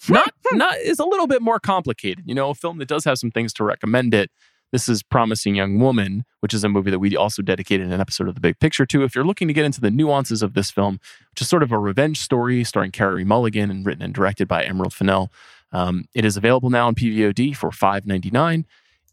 not 0.10 0.34
not 0.54 0.78
is 0.78 1.00
a 1.00 1.06
little 1.06 1.28
bit 1.28 1.42
more 1.42 1.60
complicated. 1.60 2.24
You 2.28 2.36
know, 2.36 2.50
a 2.50 2.56
film 2.56 2.78
that 2.80 2.88
does 2.88 3.06
have 3.06 3.18
some 3.18 3.32
things 3.32 3.54
to 3.54 3.64
recommend 3.64 4.14
it. 4.14 4.32
This 4.72 4.88
is 4.88 5.04
Promising 5.04 5.56
Young 5.56 5.80
Woman, 5.80 6.24
which 6.40 6.54
is 6.54 6.64
a 6.64 6.70
movie 6.70 6.92
that 6.92 7.00
we 7.00 7.18
also 7.18 7.42
dedicated 7.42 7.92
an 7.92 8.00
episode 8.00 8.30
of 8.30 8.36
The 8.36 8.42
Big 8.42 8.58
Picture 8.60 8.86
to. 8.86 9.04
If 9.04 9.16
you're 9.16 9.26
looking 9.26 9.50
to 9.50 9.54
get 9.54 9.66
into 9.66 9.82
the 9.82 9.92
nuances 9.92 10.42
of 10.42 10.54
this 10.54 10.72
film, 10.72 11.00
which 11.32 11.42
is 11.42 11.50
sort 11.50 11.62
of 11.62 11.74
a 11.74 11.78
revenge 11.78 12.20
story 12.20 12.64
starring 12.64 12.92
Carey 12.92 13.26
Mulligan 13.26 13.70
and 13.70 13.86
written 13.86 14.02
and 14.02 14.14
directed 14.14 14.48
by 14.48 14.64
Emerald 14.64 14.94
Fennell, 14.94 15.30
um, 15.74 16.06
it 16.14 16.24
is 16.24 16.38
available 16.38 16.70
now 16.70 16.88
on 16.88 16.96
PVOD 16.96 17.54
for 17.56 17.70
$5.99. 17.70 18.64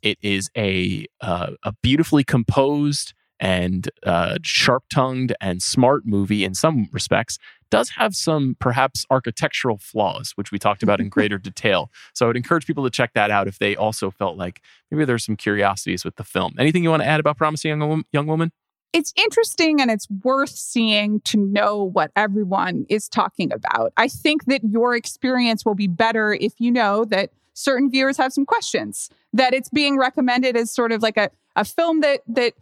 It 0.03 0.19
is 0.23 0.49
a 0.57 1.07
uh, 1.21 1.53
a 1.65 1.73
beautifully 1.83 2.23
composed 2.23 3.15
and 3.41 3.91
uh, 4.05 4.39
sharp 4.43 4.85
tongued 4.93 5.35
and 5.41 5.63
smart 5.63 6.07
movie 6.07 6.45
in 6.45 6.55
some 6.55 6.89
respects, 6.93 7.39
does 7.71 7.91
have 7.91 8.15
some 8.15 8.57
perhaps 8.59 9.05
architectural 9.11 9.79
flaws, 9.79 10.33
which 10.37 10.53
we 10.53 10.59
talked 10.59 10.83
about 10.83 11.01
in 11.01 11.09
greater 11.11 11.39
detail. 11.39 11.91
So 12.15 12.27
I 12.27 12.29
would 12.29 12.37
encourage 12.37 12.67
people 12.67 12.85
to 12.85 12.91
check 12.91 13.13
that 13.15 13.31
out 13.31 13.49
if 13.49 13.59
they 13.59 13.77
also 13.77 14.11
felt 14.11 14.37
like 14.37 14.63
maybe 14.91 15.05
there's 15.05 15.25
some 15.25 15.37
curiosities 15.37 16.05
with 16.05 16.17
the 16.17 16.25
film. 16.25 16.55
Anything 16.59 16.83
you 16.83 16.91
want 16.91 17.03
to 17.03 17.09
add 17.09 17.21
about 17.21 17.37
Promising 17.37 17.81
Young, 17.81 18.05
young 18.13 18.27
Woman? 18.27 18.53
it's 18.93 19.13
interesting 19.17 19.81
and 19.81 19.91
it's 19.91 20.09
worth 20.25 20.51
seeing 20.51 21.21
to 21.21 21.37
know 21.37 21.85
what 21.85 22.11
everyone 22.17 22.87
is 22.89 23.09
talking 23.09 23.53
about. 23.53 23.93
I 23.97 24.09
think 24.09 24.47
that 24.47 24.65
your 24.65 24.97
experience 24.97 25.65
will 25.65 25.75
be 25.75 25.87
better 25.87 26.33
if 26.33 26.55
you 26.59 26.71
know 26.71 27.05
that 27.07 27.31
certain 27.55 27.91
viewers 27.91 28.17
have 28.17 28.33
some 28.33 28.47
questions, 28.47 29.11
that 29.33 29.53
it's 29.53 29.69
being 29.69 29.99
recommended 29.99 30.57
as 30.57 30.71
sort 30.71 30.93
of 30.93 31.03
like 31.03 31.17
a, 31.17 31.31
a 31.57 31.65
film 31.65 32.01
that 32.01 32.23
that 32.29 32.55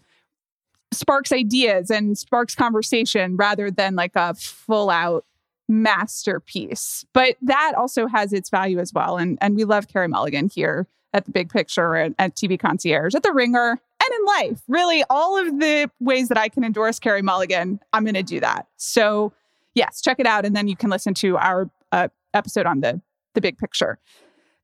sparks 0.92 1.32
ideas 1.32 1.90
and 1.90 2.16
sparks 2.16 2.54
conversation 2.54 3.36
rather 3.36 3.70
than 3.70 3.96
like 3.96 4.12
a 4.14 4.34
full 4.34 4.90
out 4.90 5.24
masterpiece. 5.68 7.04
But 7.12 7.36
that 7.42 7.72
also 7.76 8.06
has 8.06 8.32
its 8.32 8.50
value 8.50 8.78
as 8.78 8.92
well. 8.92 9.16
And 9.16 9.38
and 9.40 9.56
we 9.56 9.64
love 9.64 9.88
Carey 9.88 10.08
Mulligan 10.08 10.48
here 10.48 10.86
at 11.12 11.24
the 11.24 11.30
big 11.30 11.50
picture 11.50 11.94
and 11.94 12.14
at 12.18 12.34
TV 12.34 12.58
Concierge, 12.58 13.14
at 13.14 13.22
the 13.22 13.32
ringer, 13.32 13.70
and 13.70 14.14
in 14.14 14.26
life. 14.26 14.62
Really, 14.68 15.02
all 15.10 15.38
of 15.38 15.58
the 15.58 15.90
ways 16.00 16.28
that 16.28 16.38
I 16.38 16.48
can 16.48 16.64
endorse 16.64 16.98
Carey 16.98 17.22
Mulligan, 17.22 17.80
I'm 17.92 18.04
going 18.04 18.14
to 18.14 18.22
do 18.22 18.40
that. 18.40 18.66
So, 18.76 19.32
yes, 19.74 20.00
check 20.00 20.20
it 20.20 20.26
out, 20.26 20.44
and 20.44 20.54
then 20.54 20.68
you 20.68 20.76
can 20.76 20.90
listen 20.90 21.14
to 21.14 21.36
our 21.38 21.70
uh, 21.92 22.08
episode 22.34 22.66
on 22.66 22.80
the 22.80 23.00
the 23.34 23.40
big 23.40 23.58
picture. 23.58 23.98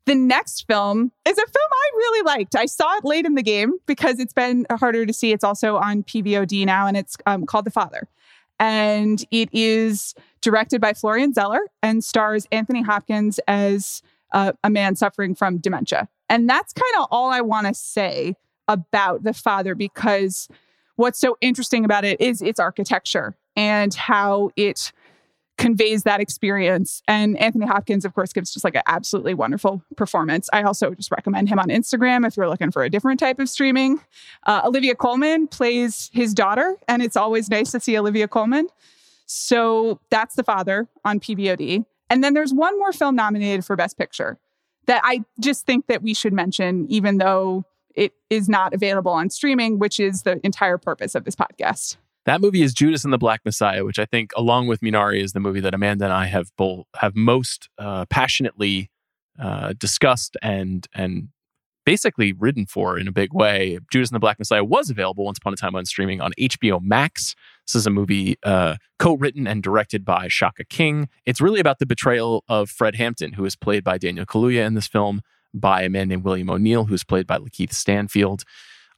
The 0.07 0.15
next 0.15 0.67
film 0.67 1.13
is 1.27 1.39
a 1.39 1.43
film 1.43 1.71
I 1.73 1.97
really 1.97 2.23
liked. 2.23 2.57
I 2.57 2.67
saw 2.67 2.97
it 2.97 3.05
late 3.05 3.25
in 3.25 3.35
the 3.35 3.43
game 3.43 3.75
because 3.87 4.19
it's 4.19 4.33
been 4.33 4.67
harder 4.71 5.07
to 5.07 5.13
see. 5.13 5.33
It's 5.33 5.45
also 5.45 5.77
on 5.77 6.03
PVOD 6.03 6.67
now, 6.67 6.87
and 6.87 6.97
it's 6.97 7.17
um, 7.27 7.47
called 7.47 7.67
The 7.67 7.71
Father. 7.71 8.09
And 8.59 9.25
it 9.31 9.49
is 9.53 10.15
directed 10.41 10.81
by 10.81 10.93
Florian 10.93 11.33
Zeller 11.33 11.61
and 11.83 12.03
stars 12.03 12.47
Anthony 12.53 12.83
Hopkins 12.83 13.39
as 13.47 14.03
uh, 14.33 14.53
a 14.65 14.71
man 14.71 14.97
suffering 14.97 15.35
from 15.35 15.59
dementia. 15.59 16.09
And 16.29 16.49
that's 16.49 16.73
kind 16.73 17.03
of 17.03 17.09
all 17.11 17.31
I 17.31 17.41
want 17.41 17.67
to 17.67 17.75
say 17.75 18.37
about 18.69 19.23
the 19.23 19.33
father 19.33 19.75
because 19.75 20.49
what's 20.97 21.19
so 21.19 21.37
interesting 21.41 21.85
about 21.85 22.05
it 22.05 22.21
is 22.21 22.41
its 22.41 22.59
architecture 22.59 23.37
and 23.57 23.93
how 23.95 24.51
it 24.57 24.93
conveys 25.63 26.03
that 26.03 26.21
experience. 26.21 27.03
And 27.07 27.39
Anthony 27.39 27.67
Hopkins, 27.67 28.05
of 28.05 28.15
course, 28.15 28.33
gives 28.33 28.53
just 28.53 28.65
like 28.65 28.75
an 28.75 28.83
absolutely 28.87 29.33
wonderful 29.33 29.81
performance. 29.97 30.51
I 30.53 30.63
also 30.63 30.93
just 30.93 31.13
recommend 31.13 31.49
him 31.49 31.61
on 31.61 31.69
Instagram 31.69 32.27
if 32.27 32.37
you're 32.37 32.49
looking 32.49 32.73
for 32.73 32.83
a 32.83 32.91
different 32.91 33.21
type 33.21 33.39
of 33.39 33.49
streaming. 33.49 34.01
Uh, 34.45 34.63
Olivia 34.65 34.97
Colman 34.97 35.47
plays 35.47 36.11
his 36.13 36.35
daughter, 36.35 36.77
and 36.89 37.01
it's 37.01 37.17
always 37.17 37.49
nice 37.49 37.71
to 37.71 37.79
see 37.79 37.97
Olivia 37.97 38.27
Colman. 38.27 38.67
So 39.27 40.01
that's 40.11 40.35
The 40.35 40.43
Father 40.43 40.89
on 41.05 41.21
PVOD. 41.21 41.87
And 42.11 42.25
then 42.25 42.35
there's 42.35 42.53
one 42.53 42.77
more 42.79 42.93
film 42.93 43.15
nominated 43.15 43.65
for 43.65 43.77
Best 43.77 43.97
Picture 43.97 44.39
that 44.87 45.01
I 45.05 45.25
just 45.39 45.65
think 45.65 45.87
that 45.87 46.03
we 46.03 46.13
should 46.13 46.33
mention, 46.33 46.87
even 46.89 47.19
though 47.19 47.65
it 47.95 48.13
is 48.31 48.49
not 48.49 48.75
available 48.75 49.13
on 49.13 49.31
streaming, 49.31 49.79
which 49.79 50.01
is 50.01 50.23
the 50.23 50.45
entire 50.45 50.77
purpose 50.77 51.15
of 51.15 51.25
this 51.25 51.37
podcast. 51.37 51.97
That 52.25 52.41
movie 52.41 52.63
is 52.63 52.73
Judas 52.73 53.05
and 53.05 53.13
the 53.13 53.19
Black 53.19 53.41
Messiah, 53.45 53.85
which 53.85 53.99
I 53.99 54.05
think, 54.05 54.31
along 54.37 54.69
with 54.69 54.81
Minari, 54.81 55.21
is 55.21 55.33
the 55.33 55.41
movie 55.41 55.61
that 55.61 55.75
Amanda 55.75 56.05
and 56.05 56.15
I 56.15 56.27
have 56.27 56.51
both 56.57 56.87
have 56.97 57.17
most 57.17 57.69
uh, 57.79 58.07
passionately 58.07 58.91
uh, 59.41 59.73
discussed 59.77 60.37
and 60.41 60.87
and 60.95 61.29
basically 61.85 62.33
ridden 62.33 62.65
for 62.67 62.97
in 62.97 63.09
a 63.09 63.13
big 63.13 63.33
way. 63.33 63.79
Judas 63.91 64.11
and 64.11 64.15
the 64.15 64.21
Black 64.21 64.39
Messiah 64.39 64.63
was 64.63 64.89
available 64.89 65.25
once 65.25 65.39
upon 65.39 65.53
a 65.53 65.57
time 65.57 65.75
on 65.75 65.85
streaming 65.85 66.21
on 66.21 66.33
HBO 66.39 66.81
Max. 66.81 67.35
This 67.67 67.75
is 67.75 67.87
a 67.87 67.91
movie 67.91 68.37
uh, 68.45 68.77
co-written 69.01 69.49
and 69.49 69.63
directed 69.63 70.05
by 70.05 70.29
Shaka 70.29 70.65
King. 70.65 71.09
It's 71.27 71.41
really 71.41 71.59
about 71.59 71.81
the 71.81 71.87
betrayal 71.87 72.45
of 72.49 72.71
Fred 72.71 72.95
Hampton, 72.97 73.33
who 73.33 73.45
is 73.45 73.57
played 73.57 73.83
by 73.83 73.99
Daniel 73.99 74.27
Kaluuya 74.27 74.65
in 74.65 74.75
this 74.75 74.87
film, 74.87 75.23
by 75.53 75.83
a 75.83 75.89
man 75.89 76.09
named 76.09 76.25
William 76.25 76.51
O'Neill, 76.51 76.85
who's 76.85 77.05
played 77.05 77.27
by 77.27 77.39
Lakeith 77.39 77.73
Stanfield. 77.73 78.45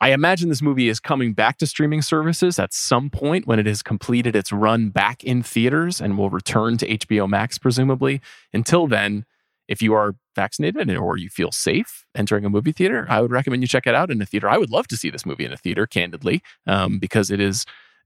I 0.04 0.12
imagine 0.12 0.50
this 0.50 0.60
movie 0.60 0.90
is 0.90 1.00
coming 1.00 1.32
back 1.32 1.56
to 1.56 1.66
streaming 1.66 2.02
services 2.02 2.58
at 2.58 2.74
some 2.74 3.08
point 3.08 3.46
when 3.46 3.58
it 3.58 3.64
has 3.64 3.82
completed 3.82 4.36
its 4.36 4.52
run 4.52 4.90
back 4.90 5.24
in 5.24 5.42
theaters 5.42 5.98
and 5.98 6.18
will 6.18 6.28
return 6.28 6.76
to 6.76 6.86
HBO 6.86 7.26
Max, 7.26 7.56
presumably. 7.56 8.20
Until 8.52 8.86
then, 8.86 9.24
if 9.66 9.80
you 9.80 9.94
are 9.94 10.14
vaccinated 10.36 10.94
or 10.94 11.16
you 11.16 11.30
feel 11.30 11.50
safe 11.50 12.04
entering 12.14 12.44
a 12.44 12.50
movie 12.50 12.72
theater, 12.72 13.06
I 13.08 13.22
would 13.22 13.30
recommend 13.30 13.62
you 13.62 13.66
check 13.66 13.86
it 13.86 13.94
out 13.94 14.10
in 14.10 14.20
a 14.20 14.26
theater. 14.26 14.46
I 14.46 14.58
would 14.58 14.68
love 14.68 14.86
to 14.88 14.96
see 14.98 15.08
this 15.08 15.24
movie 15.24 15.46
in 15.46 15.54
a 15.54 15.56
theater, 15.56 15.86
candidly, 15.86 16.42
um, 16.66 16.98
because 16.98 17.30
it 17.30 17.40
is 17.40 17.64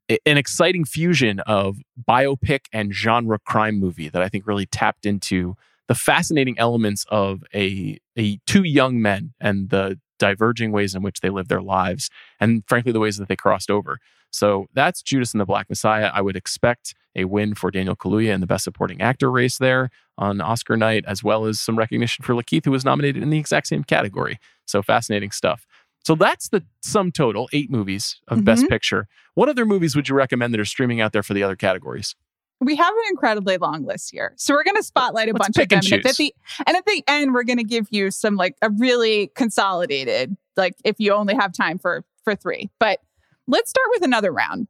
an 0.09 0.39
exciting 0.39 0.85
fusion 0.85 1.41
of 1.49 1.79
biopic 2.09 2.67
and 2.73 2.95
genre 2.95 3.41
crime 3.41 3.81
movie 3.81 4.09
that 4.09 4.23
I 4.23 4.29
think 4.29 4.47
really 4.47 4.67
tapped 4.67 5.05
into 5.05 5.57
the 5.89 5.97
fascinating 5.97 6.57
elements 6.61 7.05
of 7.09 7.43
a, 7.53 7.99
a 8.17 8.39
two 8.47 8.63
young 8.63 9.03
men 9.03 9.33
and 9.41 9.71
the 9.71 9.99
diverging 10.19 10.73
ways 10.73 10.95
in 10.95 11.03
which 11.03 11.21
they 11.21 11.31
live 11.31 11.49
their 11.49 11.63
lives, 11.63 12.11
and 12.41 12.63
frankly, 12.67 12.93
the 12.93 13.01
ways 13.01 13.17
that 13.17 13.29
they 13.29 13.37
crossed 13.37 13.71
over. 13.71 13.99
So 14.31 14.67
that's 14.75 15.03
Judas 15.03 15.33
and 15.33 15.41
the 15.41 15.47
Black 15.47 15.69
Messiah. 15.69 16.11
I 16.13 16.21
would 16.21 16.37
expect 16.37 16.95
a 17.17 17.25
win 17.25 17.55
for 17.55 17.71
Daniel 17.71 17.97
Kaluuya 17.97 18.35
in 18.35 18.41
the 18.41 18.47
Best 18.47 18.65
Supporting 18.65 19.01
Actor 19.01 19.31
race 19.31 19.59
there 19.59 19.91
on 20.19 20.41
Oscar 20.41 20.77
night, 20.77 21.05
as 21.07 21.25
well 21.25 21.47
as 21.47 21.59
some 21.59 21.79
recognition 21.79 22.25
for 22.25 22.35
Lakeith, 22.35 22.65
who 22.65 22.71
was 22.71 22.85
nominated 22.85 23.23
in 23.23 23.31
the 23.31 23.39
exact 23.39 23.67
same 23.67 23.85
category. 23.85 24.39
So 24.67 24.83
fascinating 24.83 25.31
stuff. 25.31 25.67
So 26.05 26.15
that's 26.15 26.49
the 26.49 26.65
sum 26.83 27.11
total 27.13 27.49
eight 27.53 27.71
movies 27.71 28.21
of 28.29 28.39
mm-hmm. 28.39 28.45
Best 28.45 28.69
Picture. 28.69 29.09
What 29.35 29.49
other 29.49 29.65
movies 29.65 29.97
would 29.97 30.09
you 30.09 30.15
recommend 30.15 30.53
that 30.55 30.61
are 30.61 30.65
streaming 30.65 31.01
out 31.01 31.13
there 31.13 31.23
for 31.23 31.35
the 31.35 31.43
other 31.43 31.57
categories? 31.57 32.15
We 32.61 32.75
have 32.77 32.93
an 32.93 33.03
incredibly 33.11 33.57
long 33.57 33.85
list 33.85 34.11
here. 34.11 34.35
So 34.37 34.55
we're 34.55 34.65
going 34.65 34.77
to 34.77 34.83
spotlight 34.83 35.29
a 35.29 35.33
Let's 35.33 35.49
bunch 35.49 35.59
of 35.59 35.69
them. 35.69 35.79
And, 35.79 35.93
and, 35.93 36.07
at 36.07 36.17
the, 36.17 36.35
and 36.67 36.77
at 36.77 36.87
the 36.87 37.05
end, 37.07 37.33
we're 37.33 37.45
going 37.45 37.59
to 37.59 37.65
give 37.65 37.87
you 37.91 38.11
some 38.11 38.37
like 38.37 38.57
a 38.63 38.71
really 38.71 39.29
consolidated, 39.35 40.37
like 40.57 40.75
if 40.85 40.97
you 40.99 41.13
only 41.13 41.35
have 41.35 41.53
time 41.53 41.79
for 41.79 42.05
for 42.25 42.35
three. 42.35 42.69
But 42.79 43.01
let's 43.47 43.71
start 43.71 43.87
with 43.91 44.03
another 44.03 44.33
round, 44.33 44.69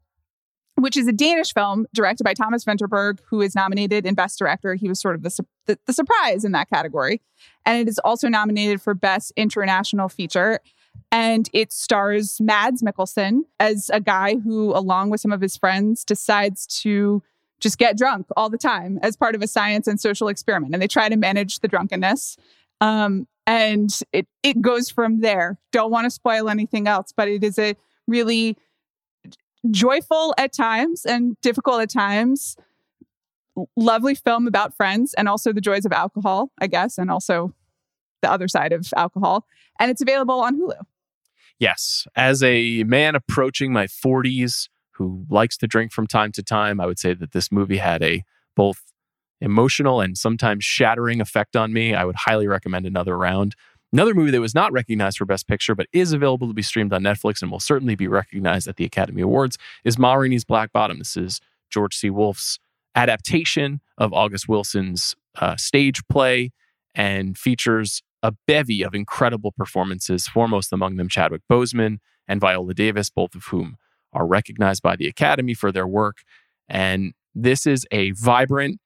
which 0.76 0.97
is 0.97 1.09
a 1.09 1.12
Danish 1.12 1.52
film 1.52 1.87
directed 1.95 2.25
by 2.25 2.35
Thomas 2.35 2.64
Vinterberg, 2.64 3.18
who 3.28 3.40
is 3.40 3.54
nominated 3.54 4.07
in 4.07 4.14
Best 4.14 4.38
Director. 4.38 4.75
He 4.75 4.88
was 4.88 5.00
sort 5.00 5.16
of 5.16 5.23
the, 5.23 5.45
the, 5.66 5.78
the 5.87 5.92
surprise 5.92 6.45
in 6.45 6.52
that 6.52 6.71
category. 6.71 7.21
And 7.66 7.80
it 7.80 7.88
is 7.88 7.99
also 8.00 8.28
nominated 8.28 8.80
for 8.80 8.95
Best 8.95 9.33
International 9.37 10.09
Feature. 10.09 10.61
And 11.11 11.49
it 11.52 11.73
stars 11.73 12.40
Mads 12.40 12.83
Mikkelsen 12.83 13.40
as 13.59 13.90
a 13.92 14.00
guy 14.00 14.37
who, 14.37 14.76
along 14.76 15.11
with 15.11 15.21
some 15.21 15.33
of 15.33 15.40
his 15.40 15.57
friends, 15.57 16.04
decides 16.04 16.66
to 16.83 17.23
just 17.61 17.79
get 17.79 17.97
drunk 17.97 18.27
all 18.37 18.49
the 18.49 18.59
time 18.59 18.99
as 19.03 19.17
part 19.17 19.35
of 19.35 19.43
a 19.43 19.47
science 19.47 19.87
and 19.87 20.00
social 20.00 20.29
experiment. 20.29 20.75
And 20.75 20.83
they 20.83 20.88
try 20.88 21.09
to 21.09 21.17
manage 21.17 21.61
the 21.61 21.69
drunkenness. 21.69 22.37
Um, 22.81 23.27
and 23.47 23.91
it, 24.12 24.27
it 24.43 24.61
goes 24.61 24.91
from 24.91 25.21
there. 25.21 25.59
Don't 25.73 25.91
want 25.91 26.05
to 26.05 26.11
spoil 26.11 26.49
anything 26.49 26.87
else, 26.87 27.12
but 27.17 27.29
it 27.29 27.43
is 27.43 27.59
a 27.59 27.75
really 28.07 28.57
joyful 29.71 30.35
at 30.38 30.53
times 30.53 31.05
and 31.05 31.41
difficult 31.41 31.81
at 31.81 31.91
times. 31.91 32.57
Lovely 33.77 34.15
film 34.15 34.47
about 34.47 34.75
friends 34.75 35.15
and 35.15 35.29
also 35.29 35.53
the 35.53 35.61
joys 35.61 35.85
of 35.85 35.93
alcohol, 35.93 36.53
I 36.61 36.69
guess, 36.69 36.99
and 36.99 37.11
also 37.11 37.53
the 38.23 38.31
other 38.31 38.49
side 38.49 38.73
of 38.73 38.87
alcohol. 38.97 39.47
And 39.81 39.91
it's 39.91 40.03
available 40.03 40.41
on 40.41 40.61
Hulu. 40.61 40.81
Yes. 41.59 42.07
As 42.15 42.43
a 42.43 42.85
man 42.85 43.17
approaching 43.17 43.73
my 43.73 43.87
40s, 43.87 44.69
who 44.99 45.25
likes 45.31 45.57
to 45.59 45.67
drink 45.67 45.93
from 45.93 46.07
time 46.07 46.33
to 46.33 46.43
time, 46.43 46.81
I 46.81 46.87
would 46.87 46.99
say 46.99 47.14
that 47.14 47.33
this 47.33 47.50
movie 47.50 47.78
had 47.78 48.02
a 48.02 48.25
both 48.55 48.93
emotional 49.40 50.00
and 50.00 50.19
sometimes 50.19 50.64
shattering 50.64 51.21
effect 51.21 51.57
on 51.57 51.73
me. 51.73 51.95
I 51.95 52.05
would 52.05 52.17
highly 52.17 52.49
recommend 52.49 52.85
another 52.85 53.17
round. 53.17 53.55
Another 53.93 54.12
movie 54.12 54.33
that 54.33 54.40
was 54.40 54.55
not 54.55 54.73
recognized 54.73 55.17
for 55.17 55.25
Best 55.25 55.49
Picture, 55.49 55.75
but 55.75 55.87
is 55.93 56.12
available 56.12 56.49
to 56.49 56.52
be 56.52 56.62
streamed 56.62 56.93
on 56.93 57.02
Netflix 57.02 57.40
and 57.40 57.50
will 57.50 57.61
certainly 57.61 57.95
be 57.95 58.09
recognized 58.09 58.69
at 58.69 58.76
the 58.76 58.85
Academy 58.85 59.23
Awards, 59.23 59.57
is 59.85 59.99
Ma 59.99 60.14
Rainey's 60.14 60.45
Black 60.45 60.73
Bottom. 60.73 60.99
This 60.99 61.17
is 61.17 61.40
George 61.71 61.97
C. 61.97 62.11
Wolfe's 62.11 62.59
adaptation 62.95 63.81
of 63.97 64.12
August 64.12 64.49
Wilson's 64.49 65.14
uh, 65.37 65.57
stage 65.57 66.02
play 66.09 66.50
and 66.95 67.38
features 67.38 68.02
a 68.23 68.33
bevy 68.47 68.83
of 68.83 68.95
incredible 68.95 69.52
performances, 69.52 70.26
foremost 70.26 70.73
among 70.73 70.97
them 70.97 71.09
Chadwick 71.09 71.43
Boseman 71.50 71.99
and 72.26 72.40
Viola 72.40 72.75
Davis, 72.75 73.09
both 73.09 73.35
of 73.35 73.45
whom 73.45 73.76
are 74.12 74.27
recognized 74.27 74.83
by 74.83 74.97
the 74.97 75.07
Academy 75.07 75.55
for 75.55 75.73
their 75.73 75.87
work. 75.87 76.19
And 76.69 77.12
this 77.35 77.67
is 77.67 77.87
a 77.91 78.11
vibrant, 78.12 78.81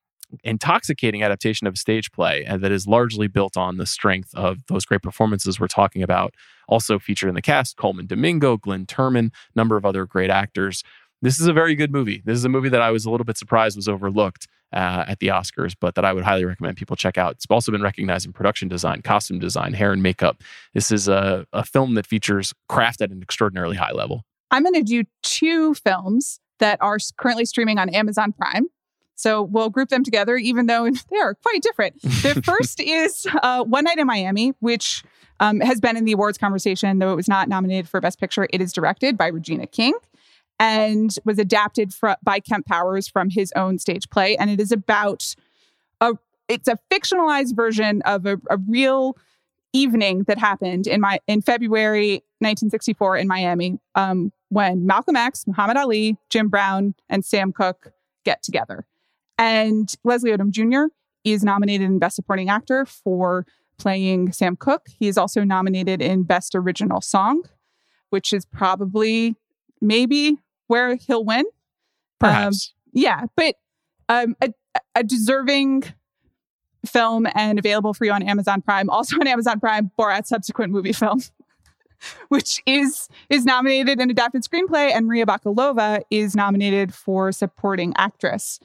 intoxicating 0.44 1.22
adaptation 1.22 1.66
of 1.66 1.74
a 1.74 1.76
stage 1.76 2.10
play 2.12 2.44
and 2.44 2.62
that 2.62 2.72
is 2.72 2.86
largely 2.86 3.26
built 3.26 3.56
on 3.56 3.76
the 3.76 3.86
strength 3.86 4.34
of 4.34 4.58
those 4.68 4.84
great 4.84 5.02
performances 5.02 5.60
we're 5.60 5.66
talking 5.66 6.02
about. 6.02 6.34
Also 6.68 6.98
featured 6.98 7.28
in 7.28 7.34
the 7.34 7.42
cast 7.42 7.76
Colman 7.76 8.06
Domingo, 8.06 8.56
Glenn 8.56 8.86
Turman, 8.86 9.30
number 9.54 9.76
of 9.76 9.84
other 9.84 10.06
great 10.06 10.30
actors. 10.30 10.82
This 11.20 11.38
is 11.38 11.46
a 11.46 11.52
very 11.52 11.74
good 11.74 11.92
movie. 11.92 12.22
This 12.24 12.36
is 12.36 12.44
a 12.44 12.48
movie 12.48 12.70
that 12.70 12.82
I 12.82 12.90
was 12.90 13.04
a 13.04 13.10
little 13.10 13.24
bit 13.24 13.38
surprised 13.38 13.76
was 13.76 13.88
overlooked 13.88 14.48
uh, 14.72 15.04
at 15.06 15.18
the 15.20 15.28
Oscars, 15.28 15.74
but 15.78 15.94
that 15.94 16.04
I 16.04 16.12
would 16.12 16.24
highly 16.24 16.44
recommend 16.44 16.76
people 16.76 16.96
check 16.96 17.18
out. 17.18 17.32
It's 17.32 17.46
also 17.48 17.70
been 17.70 17.82
recognized 17.82 18.26
in 18.26 18.32
production 18.32 18.68
design, 18.68 19.02
costume 19.02 19.38
design, 19.38 19.74
hair 19.74 19.92
and 19.92 20.02
makeup. 20.02 20.42
This 20.74 20.90
is 20.90 21.08
a, 21.08 21.46
a 21.52 21.64
film 21.64 21.94
that 21.94 22.06
features 22.06 22.52
craft 22.68 23.02
at 23.02 23.10
an 23.10 23.22
extraordinarily 23.22 23.76
high 23.76 23.92
level. 23.92 24.24
I'm 24.52 24.62
going 24.62 24.74
to 24.74 24.82
do 24.82 25.04
two 25.22 25.74
films 25.74 26.38
that 26.58 26.80
are 26.80 26.98
currently 27.16 27.44
streaming 27.44 27.78
on 27.78 27.88
Amazon 27.88 28.32
Prime. 28.32 28.68
So 29.14 29.42
we'll 29.42 29.70
group 29.70 29.88
them 29.88 30.04
together, 30.04 30.36
even 30.36 30.66
though 30.66 30.88
they 31.10 31.16
are 31.16 31.34
quite 31.34 31.62
different. 31.62 32.00
The 32.02 32.40
first 32.44 32.80
is 32.80 33.26
uh, 33.42 33.64
One 33.64 33.84
Night 33.84 33.98
in 33.98 34.06
Miami, 34.06 34.52
which 34.60 35.02
um, 35.40 35.60
has 35.60 35.80
been 35.80 35.96
in 35.96 36.04
the 36.04 36.12
awards 36.12 36.38
conversation, 36.38 36.98
though 36.98 37.12
it 37.12 37.16
was 37.16 37.28
not 37.28 37.48
nominated 37.48 37.88
for 37.88 38.00
Best 38.00 38.20
Picture. 38.20 38.46
It 38.52 38.60
is 38.60 38.72
directed 38.72 39.18
by 39.18 39.28
Regina 39.28 39.66
King 39.66 39.94
and 40.60 41.16
was 41.24 41.38
adapted 41.38 41.92
fr- 41.92 42.10
by 42.22 42.38
Kemp 42.38 42.66
Powers 42.66 43.08
from 43.08 43.30
his 43.30 43.52
own 43.56 43.78
stage 43.78 44.08
play. 44.10 44.36
And 44.36 44.50
it 44.50 44.60
is 44.60 44.70
about 44.70 45.34
a 46.00 46.12
it's 46.48 46.68
a 46.68 46.78
fictionalized 46.90 47.56
version 47.56 48.02
of 48.02 48.26
a, 48.26 48.38
a 48.50 48.58
real 48.68 49.16
evening 49.72 50.24
that 50.24 50.38
happened 50.38 50.86
in 50.86 51.00
my 51.00 51.18
in 51.26 51.40
February 51.40 52.22
1964 52.42 53.16
in 53.18 53.28
Miami 53.28 53.78
um, 53.94 54.32
when 54.48 54.86
Malcolm 54.86 55.16
X, 55.16 55.46
Muhammad 55.46 55.76
Ali, 55.76 56.16
Jim 56.30 56.48
Brown, 56.48 56.94
and 57.08 57.24
Sam 57.24 57.52
Cooke 57.52 57.92
get 58.24 58.42
together. 58.42 58.86
And 59.38 59.94
Leslie 60.04 60.30
Odom 60.30 60.50
Jr. 60.50 60.92
is 61.24 61.42
nominated 61.42 61.86
in 61.86 61.98
Best 61.98 62.16
Supporting 62.16 62.48
Actor 62.48 62.86
for 62.86 63.46
playing 63.78 64.32
Sam 64.32 64.56
Cooke. 64.56 64.86
He 64.98 65.08
is 65.08 65.18
also 65.18 65.42
nominated 65.42 66.00
in 66.00 66.22
Best 66.24 66.54
Original 66.54 67.00
Song, 67.00 67.42
which 68.10 68.32
is 68.32 68.44
probably 68.44 69.34
maybe 69.80 70.38
where 70.66 70.94
he'll 70.96 71.24
win. 71.24 71.44
Perhaps. 72.20 72.72
Um, 72.74 72.90
yeah, 72.92 73.24
but 73.36 73.56
um, 74.08 74.36
a, 74.40 74.52
a 74.94 75.02
deserving 75.02 75.84
film 76.86 77.26
and 77.34 77.58
available 77.58 77.94
for 77.94 78.04
you 78.04 78.12
on 78.12 78.22
Amazon 78.22 78.62
Prime. 78.62 78.90
Also 78.90 79.16
on 79.16 79.26
Amazon 79.26 79.60
Prime, 79.60 79.90
Borat's 79.98 80.28
subsequent 80.28 80.72
movie 80.72 80.92
film, 80.92 81.22
which 82.28 82.62
is 82.66 83.08
is 83.28 83.44
nominated 83.44 84.00
in 84.00 84.10
adapted 84.10 84.42
screenplay, 84.42 84.92
and 84.94 85.06
Maria 85.06 85.26
Bakalova 85.26 86.02
is 86.10 86.34
nominated 86.34 86.94
for 86.94 87.32
supporting 87.32 87.92
actress. 87.96 88.60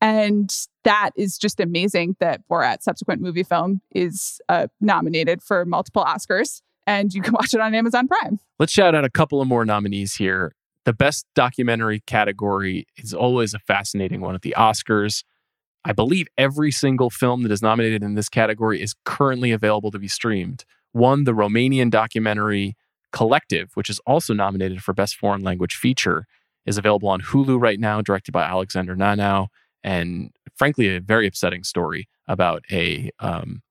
And 0.00 0.54
that 0.84 1.10
is 1.16 1.38
just 1.38 1.58
amazing 1.58 2.16
that 2.20 2.46
Borat's 2.48 2.84
subsequent 2.84 3.20
movie 3.20 3.42
film 3.42 3.80
is 3.90 4.40
uh, 4.48 4.68
nominated 4.80 5.42
for 5.42 5.64
multiple 5.64 6.04
Oscars, 6.04 6.62
and 6.86 7.12
you 7.12 7.20
can 7.20 7.32
watch 7.38 7.54
it 7.54 7.60
on 7.60 7.74
Amazon 7.74 8.06
Prime. 8.06 8.38
Let's 8.58 8.72
shout 8.72 8.94
out 8.94 9.04
a 9.04 9.10
couple 9.10 9.40
of 9.40 9.48
more 9.48 9.64
nominees 9.64 10.14
here. 10.14 10.54
The 10.84 10.92
best 10.92 11.26
documentary 11.34 12.00
category 12.06 12.86
is 12.96 13.12
always 13.12 13.52
a 13.52 13.58
fascinating 13.58 14.20
one 14.20 14.34
at 14.34 14.42
the 14.42 14.54
Oscars. 14.56 15.24
I 15.84 15.92
believe 15.92 16.26
every 16.38 16.70
single 16.70 17.10
film 17.10 17.42
that 17.42 17.52
is 17.52 17.60
nominated 17.60 18.02
in 18.02 18.14
this 18.14 18.28
category 18.28 18.80
is 18.80 18.94
currently 19.04 19.52
available 19.52 19.90
to 19.90 19.98
be 19.98 20.08
streamed. 20.08 20.64
One, 20.92 21.24
the 21.24 21.32
Romanian 21.32 21.90
documentary 21.90 22.76
Collective, 23.10 23.70
which 23.74 23.88
is 23.88 24.00
also 24.06 24.34
nominated 24.34 24.82
for 24.82 24.92
Best 24.92 25.16
Foreign 25.16 25.42
Language 25.42 25.76
Feature, 25.76 26.26
is 26.66 26.76
available 26.76 27.08
on 27.08 27.22
Hulu 27.22 27.60
right 27.60 27.80
now, 27.80 28.02
directed 28.02 28.32
by 28.32 28.44
Alexander 28.44 28.94
Nanau, 28.94 29.46
and 29.82 30.30
frankly, 30.56 30.94
a 30.94 31.00
very 31.00 31.26
upsetting 31.26 31.64
story 31.64 32.06
about 32.26 32.62
a 32.70 33.10
um, 33.20 33.62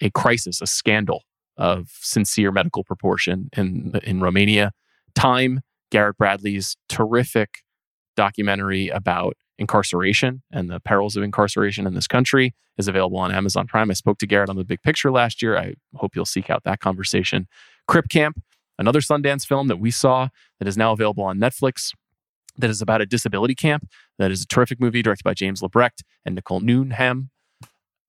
a 0.00 0.10
crisis, 0.10 0.60
a 0.60 0.66
scandal 0.66 1.22
of 1.56 1.90
sincere 2.00 2.50
medical 2.50 2.82
proportion 2.82 3.48
in 3.56 3.92
in 4.02 4.20
Romania. 4.20 4.72
Time, 5.14 5.60
Garrett 5.90 6.16
Bradley's 6.18 6.76
terrific 6.88 7.62
documentary 8.20 8.88
about 8.88 9.34
incarceration 9.56 10.42
and 10.52 10.68
the 10.68 10.78
perils 10.78 11.16
of 11.16 11.22
incarceration 11.22 11.86
in 11.86 11.94
this 11.94 12.06
country 12.06 12.54
is 12.76 12.86
available 12.86 13.16
on 13.16 13.32
Amazon 13.32 13.66
Prime. 13.66 13.90
I 13.90 13.94
spoke 13.94 14.18
to 14.18 14.26
Garrett 14.26 14.50
on 14.50 14.56
the 14.56 14.64
big 14.64 14.82
picture 14.82 15.10
last 15.10 15.40
year. 15.40 15.56
I 15.56 15.72
hope 15.94 16.14
you'll 16.14 16.26
seek 16.26 16.50
out 16.50 16.64
that 16.64 16.80
conversation. 16.80 17.48
Crip 17.88 18.10
Camp, 18.10 18.42
another 18.78 19.00
Sundance 19.00 19.46
film 19.46 19.68
that 19.68 19.78
we 19.78 19.90
saw 19.90 20.28
that 20.58 20.68
is 20.68 20.76
now 20.76 20.92
available 20.92 21.24
on 21.24 21.38
Netflix 21.38 21.92
that 22.58 22.68
is 22.68 22.82
about 22.82 23.00
a 23.00 23.06
disability 23.06 23.54
camp. 23.54 23.88
That 24.18 24.30
is 24.30 24.42
a 24.42 24.46
terrific 24.46 24.80
movie 24.80 25.00
directed 25.00 25.24
by 25.24 25.32
James 25.32 25.62
LeBrecht 25.62 26.02
and 26.26 26.34
Nicole 26.34 26.60
Newnham. 26.60 27.30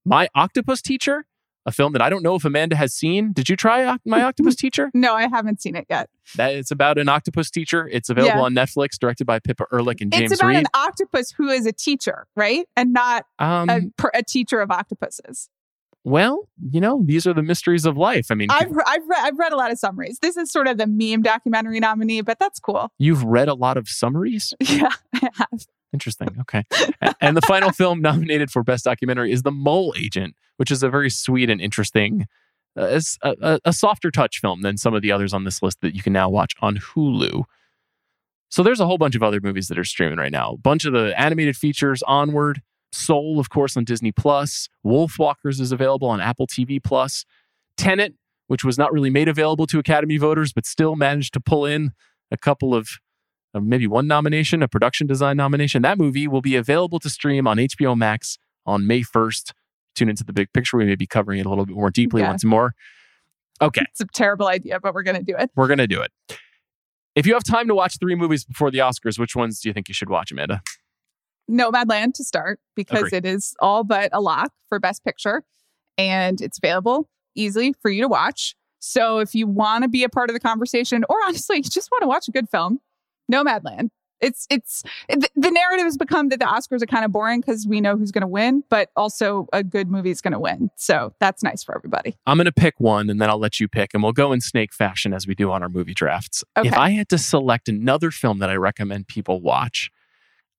My 0.04 0.28
Octopus 0.36 0.82
Teacher, 0.82 1.24
a 1.66 1.72
film 1.72 1.94
that 1.94 2.02
I 2.02 2.10
don't 2.10 2.24
know 2.24 2.36
if 2.36 2.44
Amanda 2.46 2.76
has 2.76 2.94
seen. 2.94 3.34
Did 3.34 3.48
you 3.50 3.56
try 3.56 3.96
My 4.06 4.24
Octopus 4.24 4.56
Teacher? 4.58 4.90
No, 4.94 5.14
I 5.14 5.28
haven't 5.28 5.62
seen 5.62 5.76
it 5.76 5.86
yet. 5.90 6.10
That 6.36 6.54
it's 6.56 6.72
about 6.72 6.98
an 6.98 7.08
octopus 7.10 7.52
teacher. 7.52 7.88
It's 7.92 8.10
available 8.10 8.38
Yeah. 8.40 8.46
on 8.46 8.54
Netflix, 8.54 8.98
directed 9.00 9.26
by 9.26 9.40
Pippa 9.40 9.66
Ehrlich 9.72 10.02
and 10.02 10.12
James 10.12 10.32
it's 10.32 10.42
about 10.42 10.48
Reed. 10.50 10.58
an 10.60 10.66
octopus 10.74 11.32
who 11.38 11.50
is 11.50 11.66
a 11.66 11.72
teacher, 11.72 12.26
right? 12.36 12.68
And 12.76 12.94
not 12.94 13.26
um, 13.40 13.70
a, 13.70 13.82
a 14.16 14.24
teacher 14.24 14.60
of 14.62 14.72
octopuses. 14.72 15.50
well, 16.04 16.48
you 16.72 16.82
know, 16.82 17.04
these 17.06 17.28
are 17.28 17.34
the 17.34 17.44
mysteries 17.44 17.86
of 17.86 17.96
life. 17.98 18.28
I 18.32 18.36
mean, 18.36 18.50
I've, 18.50 18.72
I've, 18.88 19.06
re- 19.08 19.16
I've 19.20 19.38
read 19.38 19.54
a 19.54 19.56
lot 19.58 19.72
of 19.72 19.78
summaries. 19.78 20.18
This 20.22 20.36
is 20.38 20.52
sort 20.52 20.68
of 20.68 20.78
the 20.80 20.88
meme 20.88 21.22
documentary 21.22 21.80
nominee, 21.80 22.22
but 22.22 22.40
that's 22.40 22.60
cool. 22.60 22.90
you've 22.98 23.24
read 23.24 23.48
a 23.50 23.54
lot 23.54 23.78
of 23.78 23.88
summaries. 23.88 24.54
Yeah, 24.68 24.90
I 25.14 25.30
have. 25.36 25.66
Interesting. 25.94 26.30
Okay. 26.42 26.64
And 27.20 27.36
the 27.36 27.42
final 27.42 27.72
film 27.72 28.02
nominated 28.02 28.50
for 28.50 28.64
Best 28.64 28.86
Documentary 28.86 29.32
is 29.32 29.44
The 29.44 29.52
Mole 29.52 29.94
Agent, 29.98 30.36
which 30.58 30.72
is 30.72 30.84
a 30.84 30.90
very 30.90 31.10
sweet 31.10 31.50
and 31.50 31.60
interesting, 31.60 32.28
uh, 32.78 33.00
a, 33.24 33.36
a, 33.42 33.60
a 33.66 33.74
softer 33.74 34.12
touch 34.12 34.40
film 34.40 34.62
than 34.62 34.78
some 34.78 34.94
of 34.94 35.02
the 35.02 35.12
others 35.12 35.34
on 35.34 35.44
this 35.44 35.62
list 35.62 35.82
that 35.82 35.96
you 35.96 36.02
can 36.02 36.14
now 36.14 36.30
watch 36.30 36.54
on 36.62 36.78
Hulu. 36.78 37.44
So 38.50 38.64
there's 38.64 38.80
a 38.80 38.86
whole 38.86 38.98
bunch 38.98 39.16
of 39.16 39.24
other 39.24 39.40
movies 39.42 39.68
that 39.70 39.80
are 39.80 39.84
streaming 39.84 40.18
right 40.18 40.32
now. 40.32 40.54
A 40.54 40.58
bunch 40.58 40.86
of 40.86 40.94
the 40.94 41.18
animated 41.20 41.56
features, 41.56 42.04
Onward, 42.04 42.62
Soul, 42.92 43.40
of 43.40 43.50
course, 43.50 43.78
on 43.78 43.86
Disney 43.86 44.12
Plus. 44.12 44.68
Wolfwalkers 44.86 45.62
is 45.62 45.72
available 45.72 46.10
on 46.10 46.20
Apple 46.20 46.48
TV 46.48 46.84
Plus. 46.84 47.26
Tenet, 47.78 48.14
which 48.48 48.66
was 48.66 48.78
not 48.78 48.92
really 48.92 49.10
made 49.10 49.30
available 49.30 49.66
to 49.68 49.80
Academy 49.80 50.18
voters, 50.18 50.52
but 50.52 50.66
still 50.66 50.98
managed 50.98 51.34
to 51.34 51.40
pull 51.40 51.66
in 51.66 51.94
a 52.30 52.38
couple 52.38 52.76
of 52.76 52.90
Uh, 53.54 53.60
maybe 53.60 53.88
one 53.88 54.08
nomination, 54.08 54.64
a 54.64 54.68
production 54.68 55.08
design 55.08 55.38
nomination. 55.38 55.82
That 55.82 55.98
movie 55.98 56.28
will 56.28 56.42
be 56.42 56.56
available 56.56 57.00
to 57.00 57.10
stream 57.10 57.48
on 57.48 57.58
HBO 57.58 57.98
Max 57.98 58.38
on 58.66 58.88
May 58.88 59.02
1st. 59.02 59.52
Tune 59.96 60.10
into 60.10 60.24
the 60.24 60.32
big 60.34 60.52
picture. 60.54 60.78
We 60.78 60.86
may 60.86 60.96
be 60.96 61.08
covering 61.08 61.40
it 61.40 61.46
a 61.46 61.50
little 61.50 61.66
bit 61.66 61.76
more 61.76 61.90
deeply 61.92 62.22
Yeah. 62.22 62.30
once 62.30 62.46
more. 62.46 62.74
Okay, 63.62 63.82
It's 63.92 64.00
a 64.02 64.06
terrible 64.06 64.48
idea, 64.48 64.80
but 64.80 64.94
we're 64.94 65.04
going 65.04 65.18
to 65.18 65.24
do 65.24 65.36
it. 65.38 65.52
we're 65.56 65.68
going 65.68 65.78
to 65.80 65.88
do 65.88 66.02
it. 66.02 66.12
If 67.16 67.28
you 67.28 67.34
have 67.34 67.44
time 67.44 67.68
to 67.68 67.76
watch 67.76 67.98
three 68.00 68.16
movies 68.16 68.46
before 68.46 68.72
the 68.72 68.80
Oscars, 68.80 69.20
which 69.20 69.36
ones 69.36 69.60
do 69.60 69.68
you 69.70 69.74
think 69.74 69.88
you 69.90 69.94
should 69.94 70.10
watch, 70.10 70.32
Amanda? 70.32 70.62
Nomadland 71.50 72.14
to 72.16 72.24
start 72.24 72.60
because 72.76 73.04
Agree. 73.08 73.18
it 73.18 73.26
is 73.26 73.54
all 73.60 73.84
but 73.84 74.10
a 74.14 74.22
lock 74.22 74.52
for 74.70 74.80
Best 74.80 75.04
Picture 75.04 75.44
and 75.98 76.40
it's 76.40 76.58
available 76.58 77.10
easily 77.36 77.74
for 77.82 77.92
you 77.92 78.02
to 78.02 78.08
watch. 78.08 78.56
So 78.80 79.20
if 79.20 79.36
you 79.36 79.46
want 79.46 79.84
to 79.84 79.90
be 79.90 80.04
a 80.04 80.10
part 80.10 80.30
of 80.30 80.34
the 80.34 80.40
conversation 80.40 81.04
or 81.10 81.18
honestly 81.26 81.58
you 81.64 81.64
just 81.64 81.90
want 81.92 82.02
to 82.04 82.08
watch 82.08 82.28
a 82.28 82.32
good 82.32 82.50
film, 82.50 82.80
Nomadland. 83.32 83.90
It's 84.20 84.46
it's 84.52 84.84
the, 85.10 85.28
the 85.36 85.50
narrative 85.50 85.86
has 85.86 85.98
become 85.98 86.30
that 86.30 86.40
the 86.40 86.46
Oscars 86.46 86.84
are 86.84 86.86
kind 86.86 87.04
of 87.04 87.12
boring 87.12 87.42
because 87.42 87.66
we 87.68 87.82
know 87.82 87.98
who's 87.98 88.12
going 88.12 88.22
to 88.22 88.28
win, 88.28 88.64
but 88.70 88.90
also 88.96 89.48
a 89.52 89.64
good 89.64 89.90
movie 89.90 90.12
is 90.12 90.22
going 90.22 90.34
to 90.34 90.40
win. 90.40 90.70
So 90.76 91.16
that's 91.20 91.42
nice 91.42 91.64
for 91.64 91.76
everybody. 91.76 92.16
I'm 92.28 92.38
going 92.38 92.46
to 92.46 92.52
pick 92.52 92.76
one 92.80 93.10
and 93.10 93.20
then 93.20 93.32
I'll 93.32 93.40
let 93.40 93.60
you 93.60 93.68
pick, 93.68 93.96
and 93.96 94.04
we'll 94.04 94.12
go 94.12 94.32
in 94.32 94.40
snake 94.40 94.74
fashion 94.74 95.12
as 95.12 95.26
we 95.26 95.34
do 95.34 95.52
on 95.52 95.64
our 95.64 95.70
movie 95.70 95.96
drafts. 95.96 96.44
If 96.56 96.74
I 96.74 96.92
had 96.92 97.10
to 97.10 97.18
select 97.18 97.68
another 97.68 98.12
film 98.12 98.38
that 98.40 98.50
I 98.52 98.56
recommend 98.58 99.08
people 99.08 99.42
watch, 99.42 99.90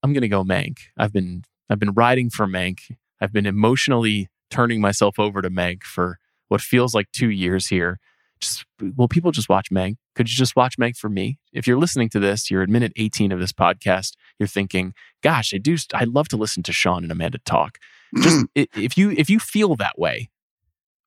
I'm 0.02 0.12
going 0.12 0.22
to 0.22 0.28
go 0.28 0.42
Mank. 0.42 0.78
I've 0.98 1.12
been 1.12 1.44
I've 1.70 1.78
been 1.78 1.92
riding 1.92 2.30
for 2.30 2.48
Mank. 2.48 2.96
I've 3.20 3.32
been 3.32 3.46
emotionally 3.46 4.28
turning 4.50 4.80
myself 4.80 5.20
over 5.20 5.40
to 5.40 5.50
Mank 5.50 5.84
for 5.84 6.18
what 6.48 6.60
feels 6.60 6.94
like 6.94 7.10
two 7.12 7.30
years 7.30 7.68
here. 7.68 8.00
Just 8.42 8.66
will 8.96 9.08
people 9.08 9.30
just 9.30 9.48
watch 9.48 9.70
Meg? 9.70 9.96
Could 10.16 10.28
you 10.28 10.36
just 10.36 10.56
watch 10.56 10.76
Meg 10.76 10.96
for 10.96 11.08
me? 11.08 11.38
If 11.52 11.66
you're 11.66 11.78
listening 11.78 12.08
to 12.10 12.20
this, 12.20 12.50
you're 12.50 12.62
at 12.62 12.68
minute 12.68 12.92
18 12.96 13.30
of 13.32 13.38
this 13.38 13.52
podcast. 13.52 14.14
You're 14.38 14.48
thinking, 14.48 14.94
"Gosh, 15.22 15.54
I 15.54 15.58
do. 15.58 15.76
I'd 15.94 16.08
love 16.08 16.28
to 16.28 16.36
listen 16.36 16.62
to 16.64 16.72
Sean 16.72 17.04
and 17.04 17.12
Amanda 17.12 17.38
talk." 17.38 17.78
Just 18.20 18.44
if 18.54 18.98
you 18.98 19.12
if 19.12 19.30
you 19.30 19.38
feel 19.38 19.76
that 19.76 19.98
way, 19.98 20.28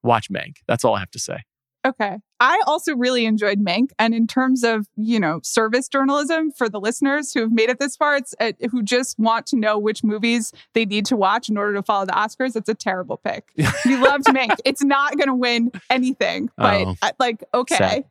watch 0.02 0.30
Meg. 0.30 0.58
That's 0.68 0.86
all 0.86 0.96
I 0.96 1.00
have 1.00 1.12
to 1.12 1.20
say. 1.20 1.44
Okay. 1.86 2.18
I 2.40 2.62
also 2.68 2.94
really 2.96 3.26
enjoyed 3.26 3.60
Mank. 3.64 3.92
And 3.98 4.14
in 4.14 4.28
terms 4.28 4.64
of, 4.64 4.88
you 4.98 5.20
know, 5.20 5.40
service 5.44 5.88
journalism 5.88 6.52
for 6.52 6.68
the 6.68 6.80
listeners 6.80 7.34
who 7.34 7.40
have 7.42 7.52
made 7.52 7.70
it 7.70 7.80
this 7.80 7.96
far, 7.96 8.18
it's 8.18 8.36
uh, 8.40 8.52
who 8.72 8.84
just 8.84 9.18
want 9.18 9.46
to 9.48 9.56
know 9.56 9.78
which 9.80 10.04
movies 10.04 10.52
they 10.74 10.86
need 10.86 11.06
to 11.06 11.16
watch 11.16 11.48
in 11.50 11.58
order 11.58 11.74
to 11.76 11.82
follow 11.84 12.06
the 12.06 12.12
Oscars, 12.12 12.56
it's 12.58 12.68
a 12.68 12.74
terrible 12.74 13.18
pick. 13.18 13.50
you 13.86 14.04
loved 14.04 14.26
Mank. 14.26 14.58
It's 14.66 14.84
not 14.84 15.16
going 15.18 15.28
to 15.30 15.34
win 15.36 15.72
anything, 15.90 16.50
but 16.58 16.82
Oh. 16.88 16.96
uh, 17.02 17.12
like, 17.20 17.44
okay. 17.54 17.76
Sad. 17.78 18.06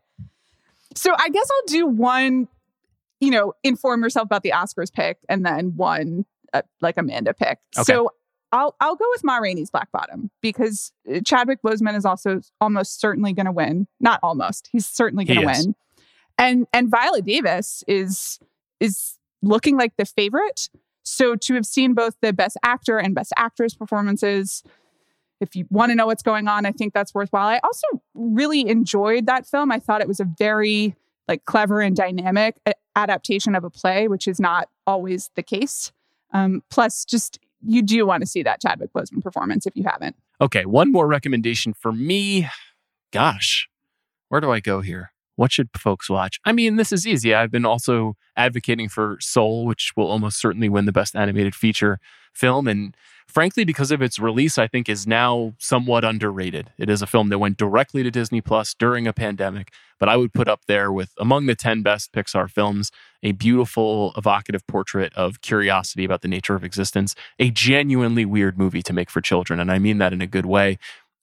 So 0.94 1.12
I 1.18 1.28
guess 1.28 1.48
I'll 1.50 1.66
do 1.66 1.87
one, 1.87 2.48
you 3.20 3.30
know, 3.30 3.52
inform 3.62 4.02
yourself 4.02 4.24
about 4.26 4.42
the 4.42 4.52
Oscars 4.52 4.92
pick 4.92 5.18
and 5.28 5.44
then 5.44 5.76
one 5.76 6.24
uh, 6.52 6.62
like 6.80 6.96
Amanda 6.96 7.34
pick. 7.34 7.58
Okay. 7.76 7.82
So 7.84 8.10
I'll 8.54 8.76
I'll 8.80 8.94
go 8.94 9.04
with 9.10 9.24
Ma 9.24 9.38
Rainey's 9.38 9.70
Black 9.70 9.90
Bottom 9.90 10.30
because 10.40 10.92
uh, 11.12 11.20
Chadwick 11.24 11.60
Boseman 11.62 11.96
is 11.96 12.04
also 12.04 12.40
almost 12.60 13.00
certainly 13.00 13.32
going 13.32 13.46
to 13.46 13.52
win. 13.52 13.88
Not 14.00 14.20
almost, 14.22 14.68
he's 14.70 14.86
certainly 14.86 15.24
going 15.24 15.40
to 15.40 15.46
win. 15.46 15.74
And 16.38 16.66
and 16.72 16.88
Viola 16.88 17.20
Davis 17.20 17.82
is 17.88 18.38
is 18.78 19.18
looking 19.42 19.76
like 19.76 19.96
the 19.96 20.04
favorite. 20.04 20.70
So 21.02 21.36
to 21.36 21.54
have 21.54 21.66
seen 21.66 21.94
both 21.94 22.14
the 22.22 22.32
best 22.32 22.56
actor 22.62 22.98
and 22.98 23.14
best 23.14 23.32
actress 23.36 23.74
performances, 23.74 24.62
if 25.40 25.54
you 25.56 25.66
want 25.68 25.90
to 25.90 25.96
know 25.96 26.06
what's 26.06 26.22
going 26.22 26.48
on, 26.48 26.64
I 26.64 26.72
think 26.72 26.94
that's 26.94 27.12
worthwhile. 27.12 27.48
I 27.48 27.60
also 27.62 27.86
really 28.14 28.68
enjoyed 28.68 29.26
that 29.26 29.46
film. 29.46 29.72
I 29.72 29.80
thought 29.80 30.00
it 30.00 30.08
was 30.08 30.20
a 30.20 30.28
very 30.38 30.94
like 31.26 31.44
clever 31.44 31.80
and 31.80 31.96
dynamic 31.96 32.56
adaptation 32.94 33.54
of 33.54 33.64
a 33.64 33.70
play, 33.70 34.06
which 34.06 34.28
is 34.28 34.38
not 34.38 34.68
always 34.86 35.30
the 35.34 35.42
case. 35.42 35.92
Um, 36.32 36.62
plus, 36.70 37.04
just 37.04 37.38
you 37.66 37.83
do 37.83 38.07
want 38.07 38.20
to 38.20 38.27
see 38.27 38.42
that 38.42 38.61
Chadwick 38.61 38.92
Boseman 38.92 39.22
performance 39.22 39.66
if 39.66 39.77
you 39.77 39.85
haven't. 39.85 40.16
Okay, 40.40 40.64
one 40.64 40.92
more 40.92 41.07
recommendation 41.07 41.72
for 41.72 41.92
me. 41.92 42.48
Gosh, 43.12 43.68
where 44.29 44.40
do 44.40 44.50
I 44.50 44.61
go 44.61 44.81
here? 44.81 45.13
What 45.37 45.53
should 45.53 45.68
folks 45.77 46.09
watch? 46.09 46.38
I 46.44 46.53
mean, 46.53 46.77
this 46.77 46.92
is 46.92 47.07
easy. 47.07 47.35
I've 47.35 47.51
been 47.51 47.66
also 47.66 48.16
advocating 48.37 48.88
for 48.88 49.16
Soul, 49.20 49.66
which 49.66 49.92
will 49.97 50.11
almost 50.11 50.40
certainly 50.40 50.68
win 50.68 50.85
the 50.85 50.92
best 50.92 51.16
animated 51.16 51.55
feature 51.55 51.99
film. 52.33 52.68
And 52.68 52.97
frankly, 53.27 53.64
because 53.64 53.90
of 53.90 54.03
its 54.03 54.18
release, 54.18 54.59
I 54.59 54.66
think 54.66 54.88
is 54.88 55.07
now 55.07 55.55
somewhat 55.59 56.05
underrated. 56.05 56.73
It 56.79 56.90
is 56.90 57.03
a 57.03 57.07
film 57.07 57.29
that 57.29 57.38
went 57.38 57.57
directly 57.57 58.03
to 58.03 58.11
Disney 58.11 58.40
Plus 58.40 58.75
during 58.75 59.07
a 59.07 59.12
pandemic, 59.12 59.73
but 59.99 60.09
I 60.09 60.16
would 60.16 60.33
put 60.33 60.49
up 60.49 60.62
there 60.66 60.92
with 60.92 61.12
among 61.18 61.47
the 61.47 61.55
10 61.55 61.83
best 61.83 62.12
Pixar 62.12 62.51
films 62.51 62.90
a 63.23 63.33
beautiful, 63.33 64.12
evocative 64.16 64.66
portrait 64.66 65.12
of 65.14 65.40
curiosity 65.40 66.05
about 66.05 66.20
the 66.20 66.29
nature 66.29 66.55
of 66.55 66.64
existence, 66.64 67.14
a 67.38 67.51
genuinely 67.51 68.25
weird 68.25 68.59
movie 68.59 68.83
to 68.83 68.92
make 68.92 69.11
for 69.11 69.20
children. 69.20 69.59
And 69.59 69.73
I 69.73 69.79
mean 69.79 69.99
that 69.99 70.12
in 70.12 70.20
a 70.20 70.27
good 70.27 70.47
way. 70.47 70.79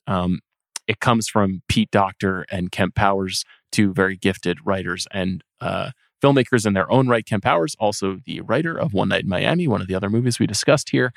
Um, 0.08 0.40
it 0.88 1.00
comes 1.00 1.30
from 1.30 1.62
Pete 1.70 1.92
Docter 1.92 2.46
and 2.52 2.72
Kemp 2.72 2.96
Powers, 2.96 3.46
two 3.72 3.94
very 3.94 4.16
gifted 4.18 4.60
writers 4.66 5.08
and 5.12 5.44
uh, 5.60 5.92
filmmakers 6.22 6.66
in 6.66 6.74
their 6.74 6.92
own 6.92 7.08
right. 7.08 7.26
Kemp 7.26 7.44
Powers, 7.44 7.76
also 7.80 8.20
the 8.26 8.42
writer 8.42 8.78
of 8.78 8.94
One 8.94 9.10
Night 9.10 9.24
in 9.24 9.30
Miami, 9.30 9.68
one 9.68 9.82
of 9.82 9.88
the 9.88 9.96
other 9.96 10.10
movies 10.10 10.40
we 10.40 10.48
discussed 10.48 10.90
here. 10.90 11.14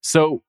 So 0.00 0.42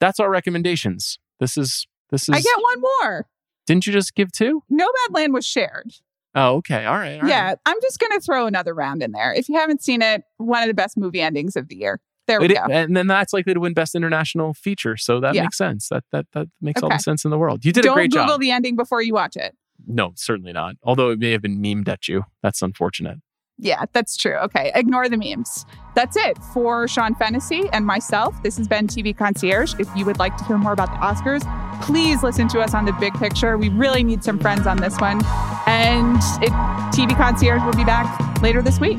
that's 0.00 0.20
our 0.20 0.30
recommendations. 0.30 1.18
This 1.38 1.56
is 1.56 1.86
this 2.10 2.22
is. 2.28 2.34
I 2.34 2.40
get 2.40 2.62
one 2.62 2.80
more. 2.80 3.26
Didn't 3.66 3.86
you 3.86 3.92
just 3.92 4.14
give 4.14 4.32
two? 4.32 4.62
Nomadland 4.72 5.32
was 5.32 5.46
shared. 5.46 5.92
Oh, 6.34 6.56
okay. 6.56 6.84
All 6.86 6.96
right. 6.96 7.20
all 7.22 7.28
yeah, 7.28 7.48
right. 7.48 7.58
I'm 7.66 7.76
just 7.82 7.98
going 7.98 8.12
to 8.12 8.20
throw 8.20 8.46
another 8.46 8.72
round 8.72 9.02
in 9.02 9.12
there. 9.12 9.32
If 9.34 9.48
you 9.48 9.56
haven't 9.56 9.82
seen 9.82 10.00
it, 10.00 10.22
one 10.38 10.62
of 10.62 10.68
the 10.68 10.74
best 10.74 10.96
movie 10.96 11.20
endings 11.20 11.56
of 11.56 11.68
the 11.68 11.76
year. 11.76 12.00
There 12.26 12.40
we 12.40 12.46
It- 12.46 12.54
go. 12.54 12.66
and 12.70 12.96
then 12.96 13.08
that's 13.08 13.32
likely 13.32 13.52
to 13.54 13.60
win 13.60 13.74
Best 13.74 13.94
International 13.96 14.54
Feature. 14.54 14.96
So 14.96 15.18
that 15.20 15.34
Yeah. 15.34 15.42
makes 15.42 15.58
sense. 15.58 15.88
That 15.88 16.04
that 16.12 16.26
that 16.32 16.46
makes 16.60 16.82
all 16.82 16.88
the 16.88 16.98
sense 16.98 17.24
in 17.24 17.30
the 17.32 17.38
world. 17.38 17.64
You 17.64 17.72
did 17.72 17.82
Don't 17.82 17.92
a 17.92 17.94
great 17.94 18.10
Google 18.10 18.22
job. 18.22 18.28
Google 18.28 18.38
the 18.38 18.50
ending 18.52 18.76
before 18.76 19.02
you 19.02 19.12
watch 19.12 19.36
it. 19.36 19.56
No, 19.86 20.12
certainly 20.16 20.52
not. 20.52 20.76
Although 20.82 21.10
it 21.10 21.18
may 21.18 21.32
have 21.32 21.42
been 21.42 21.60
memed 21.60 21.88
at 21.88 22.08
you. 22.08 22.24
That's 22.42 22.62
unfortunate. 22.62 23.18
Yeah, 23.62 23.84
that's 23.92 24.16
true. 24.16 24.36
Okay, 24.36 24.72
ignore 24.74 25.08
the 25.08 25.18
memes. 25.18 25.66
That's 25.94 26.16
it 26.16 26.38
for 26.54 26.88
Sean 26.88 27.14
Fennessey 27.14 27.68
and 27.74 27.84
myself. 27.84 28.42
This 28.42 28.56
has 28.56 28.66
been 28.66 28.86
TV 28.86 29.14
Concierge. 29.14 29.74
If 29.78 29.88
you 29.94 30.06
would 30.06 30.18
like 30.18 30.34
to 30.38 30.44
hear 30.44 30.56
more 30.56 30.72
about 30.72 30.90
the 30.90 30.96
Oscars, 30.96 31.42
please 31.82 32.22
listen 32.22 32.48
to 32.48 32.60
us 32.60 32.72
on 32.72 32.86
the 32.86 32.92
big 32.94 33.12
picture. 33.14 33.58
We 33.58 33.68
really 33.68 34.02
need 34.02 34.24
some 34.24 34.38
friends 34.38 34.66
on 34.66 34.78
this 34.78 34.98
one. 34.98 35.20
And 35.66 36.16
it, 36.42 36.52
TV 36.94 37.14
Concierge 37.14 37.62
will 37.62 37.74
be 37.74 37.84
back 37.84 38.40
later 38.40 38.62
this 38.62 38.80
week. 38.80 38.98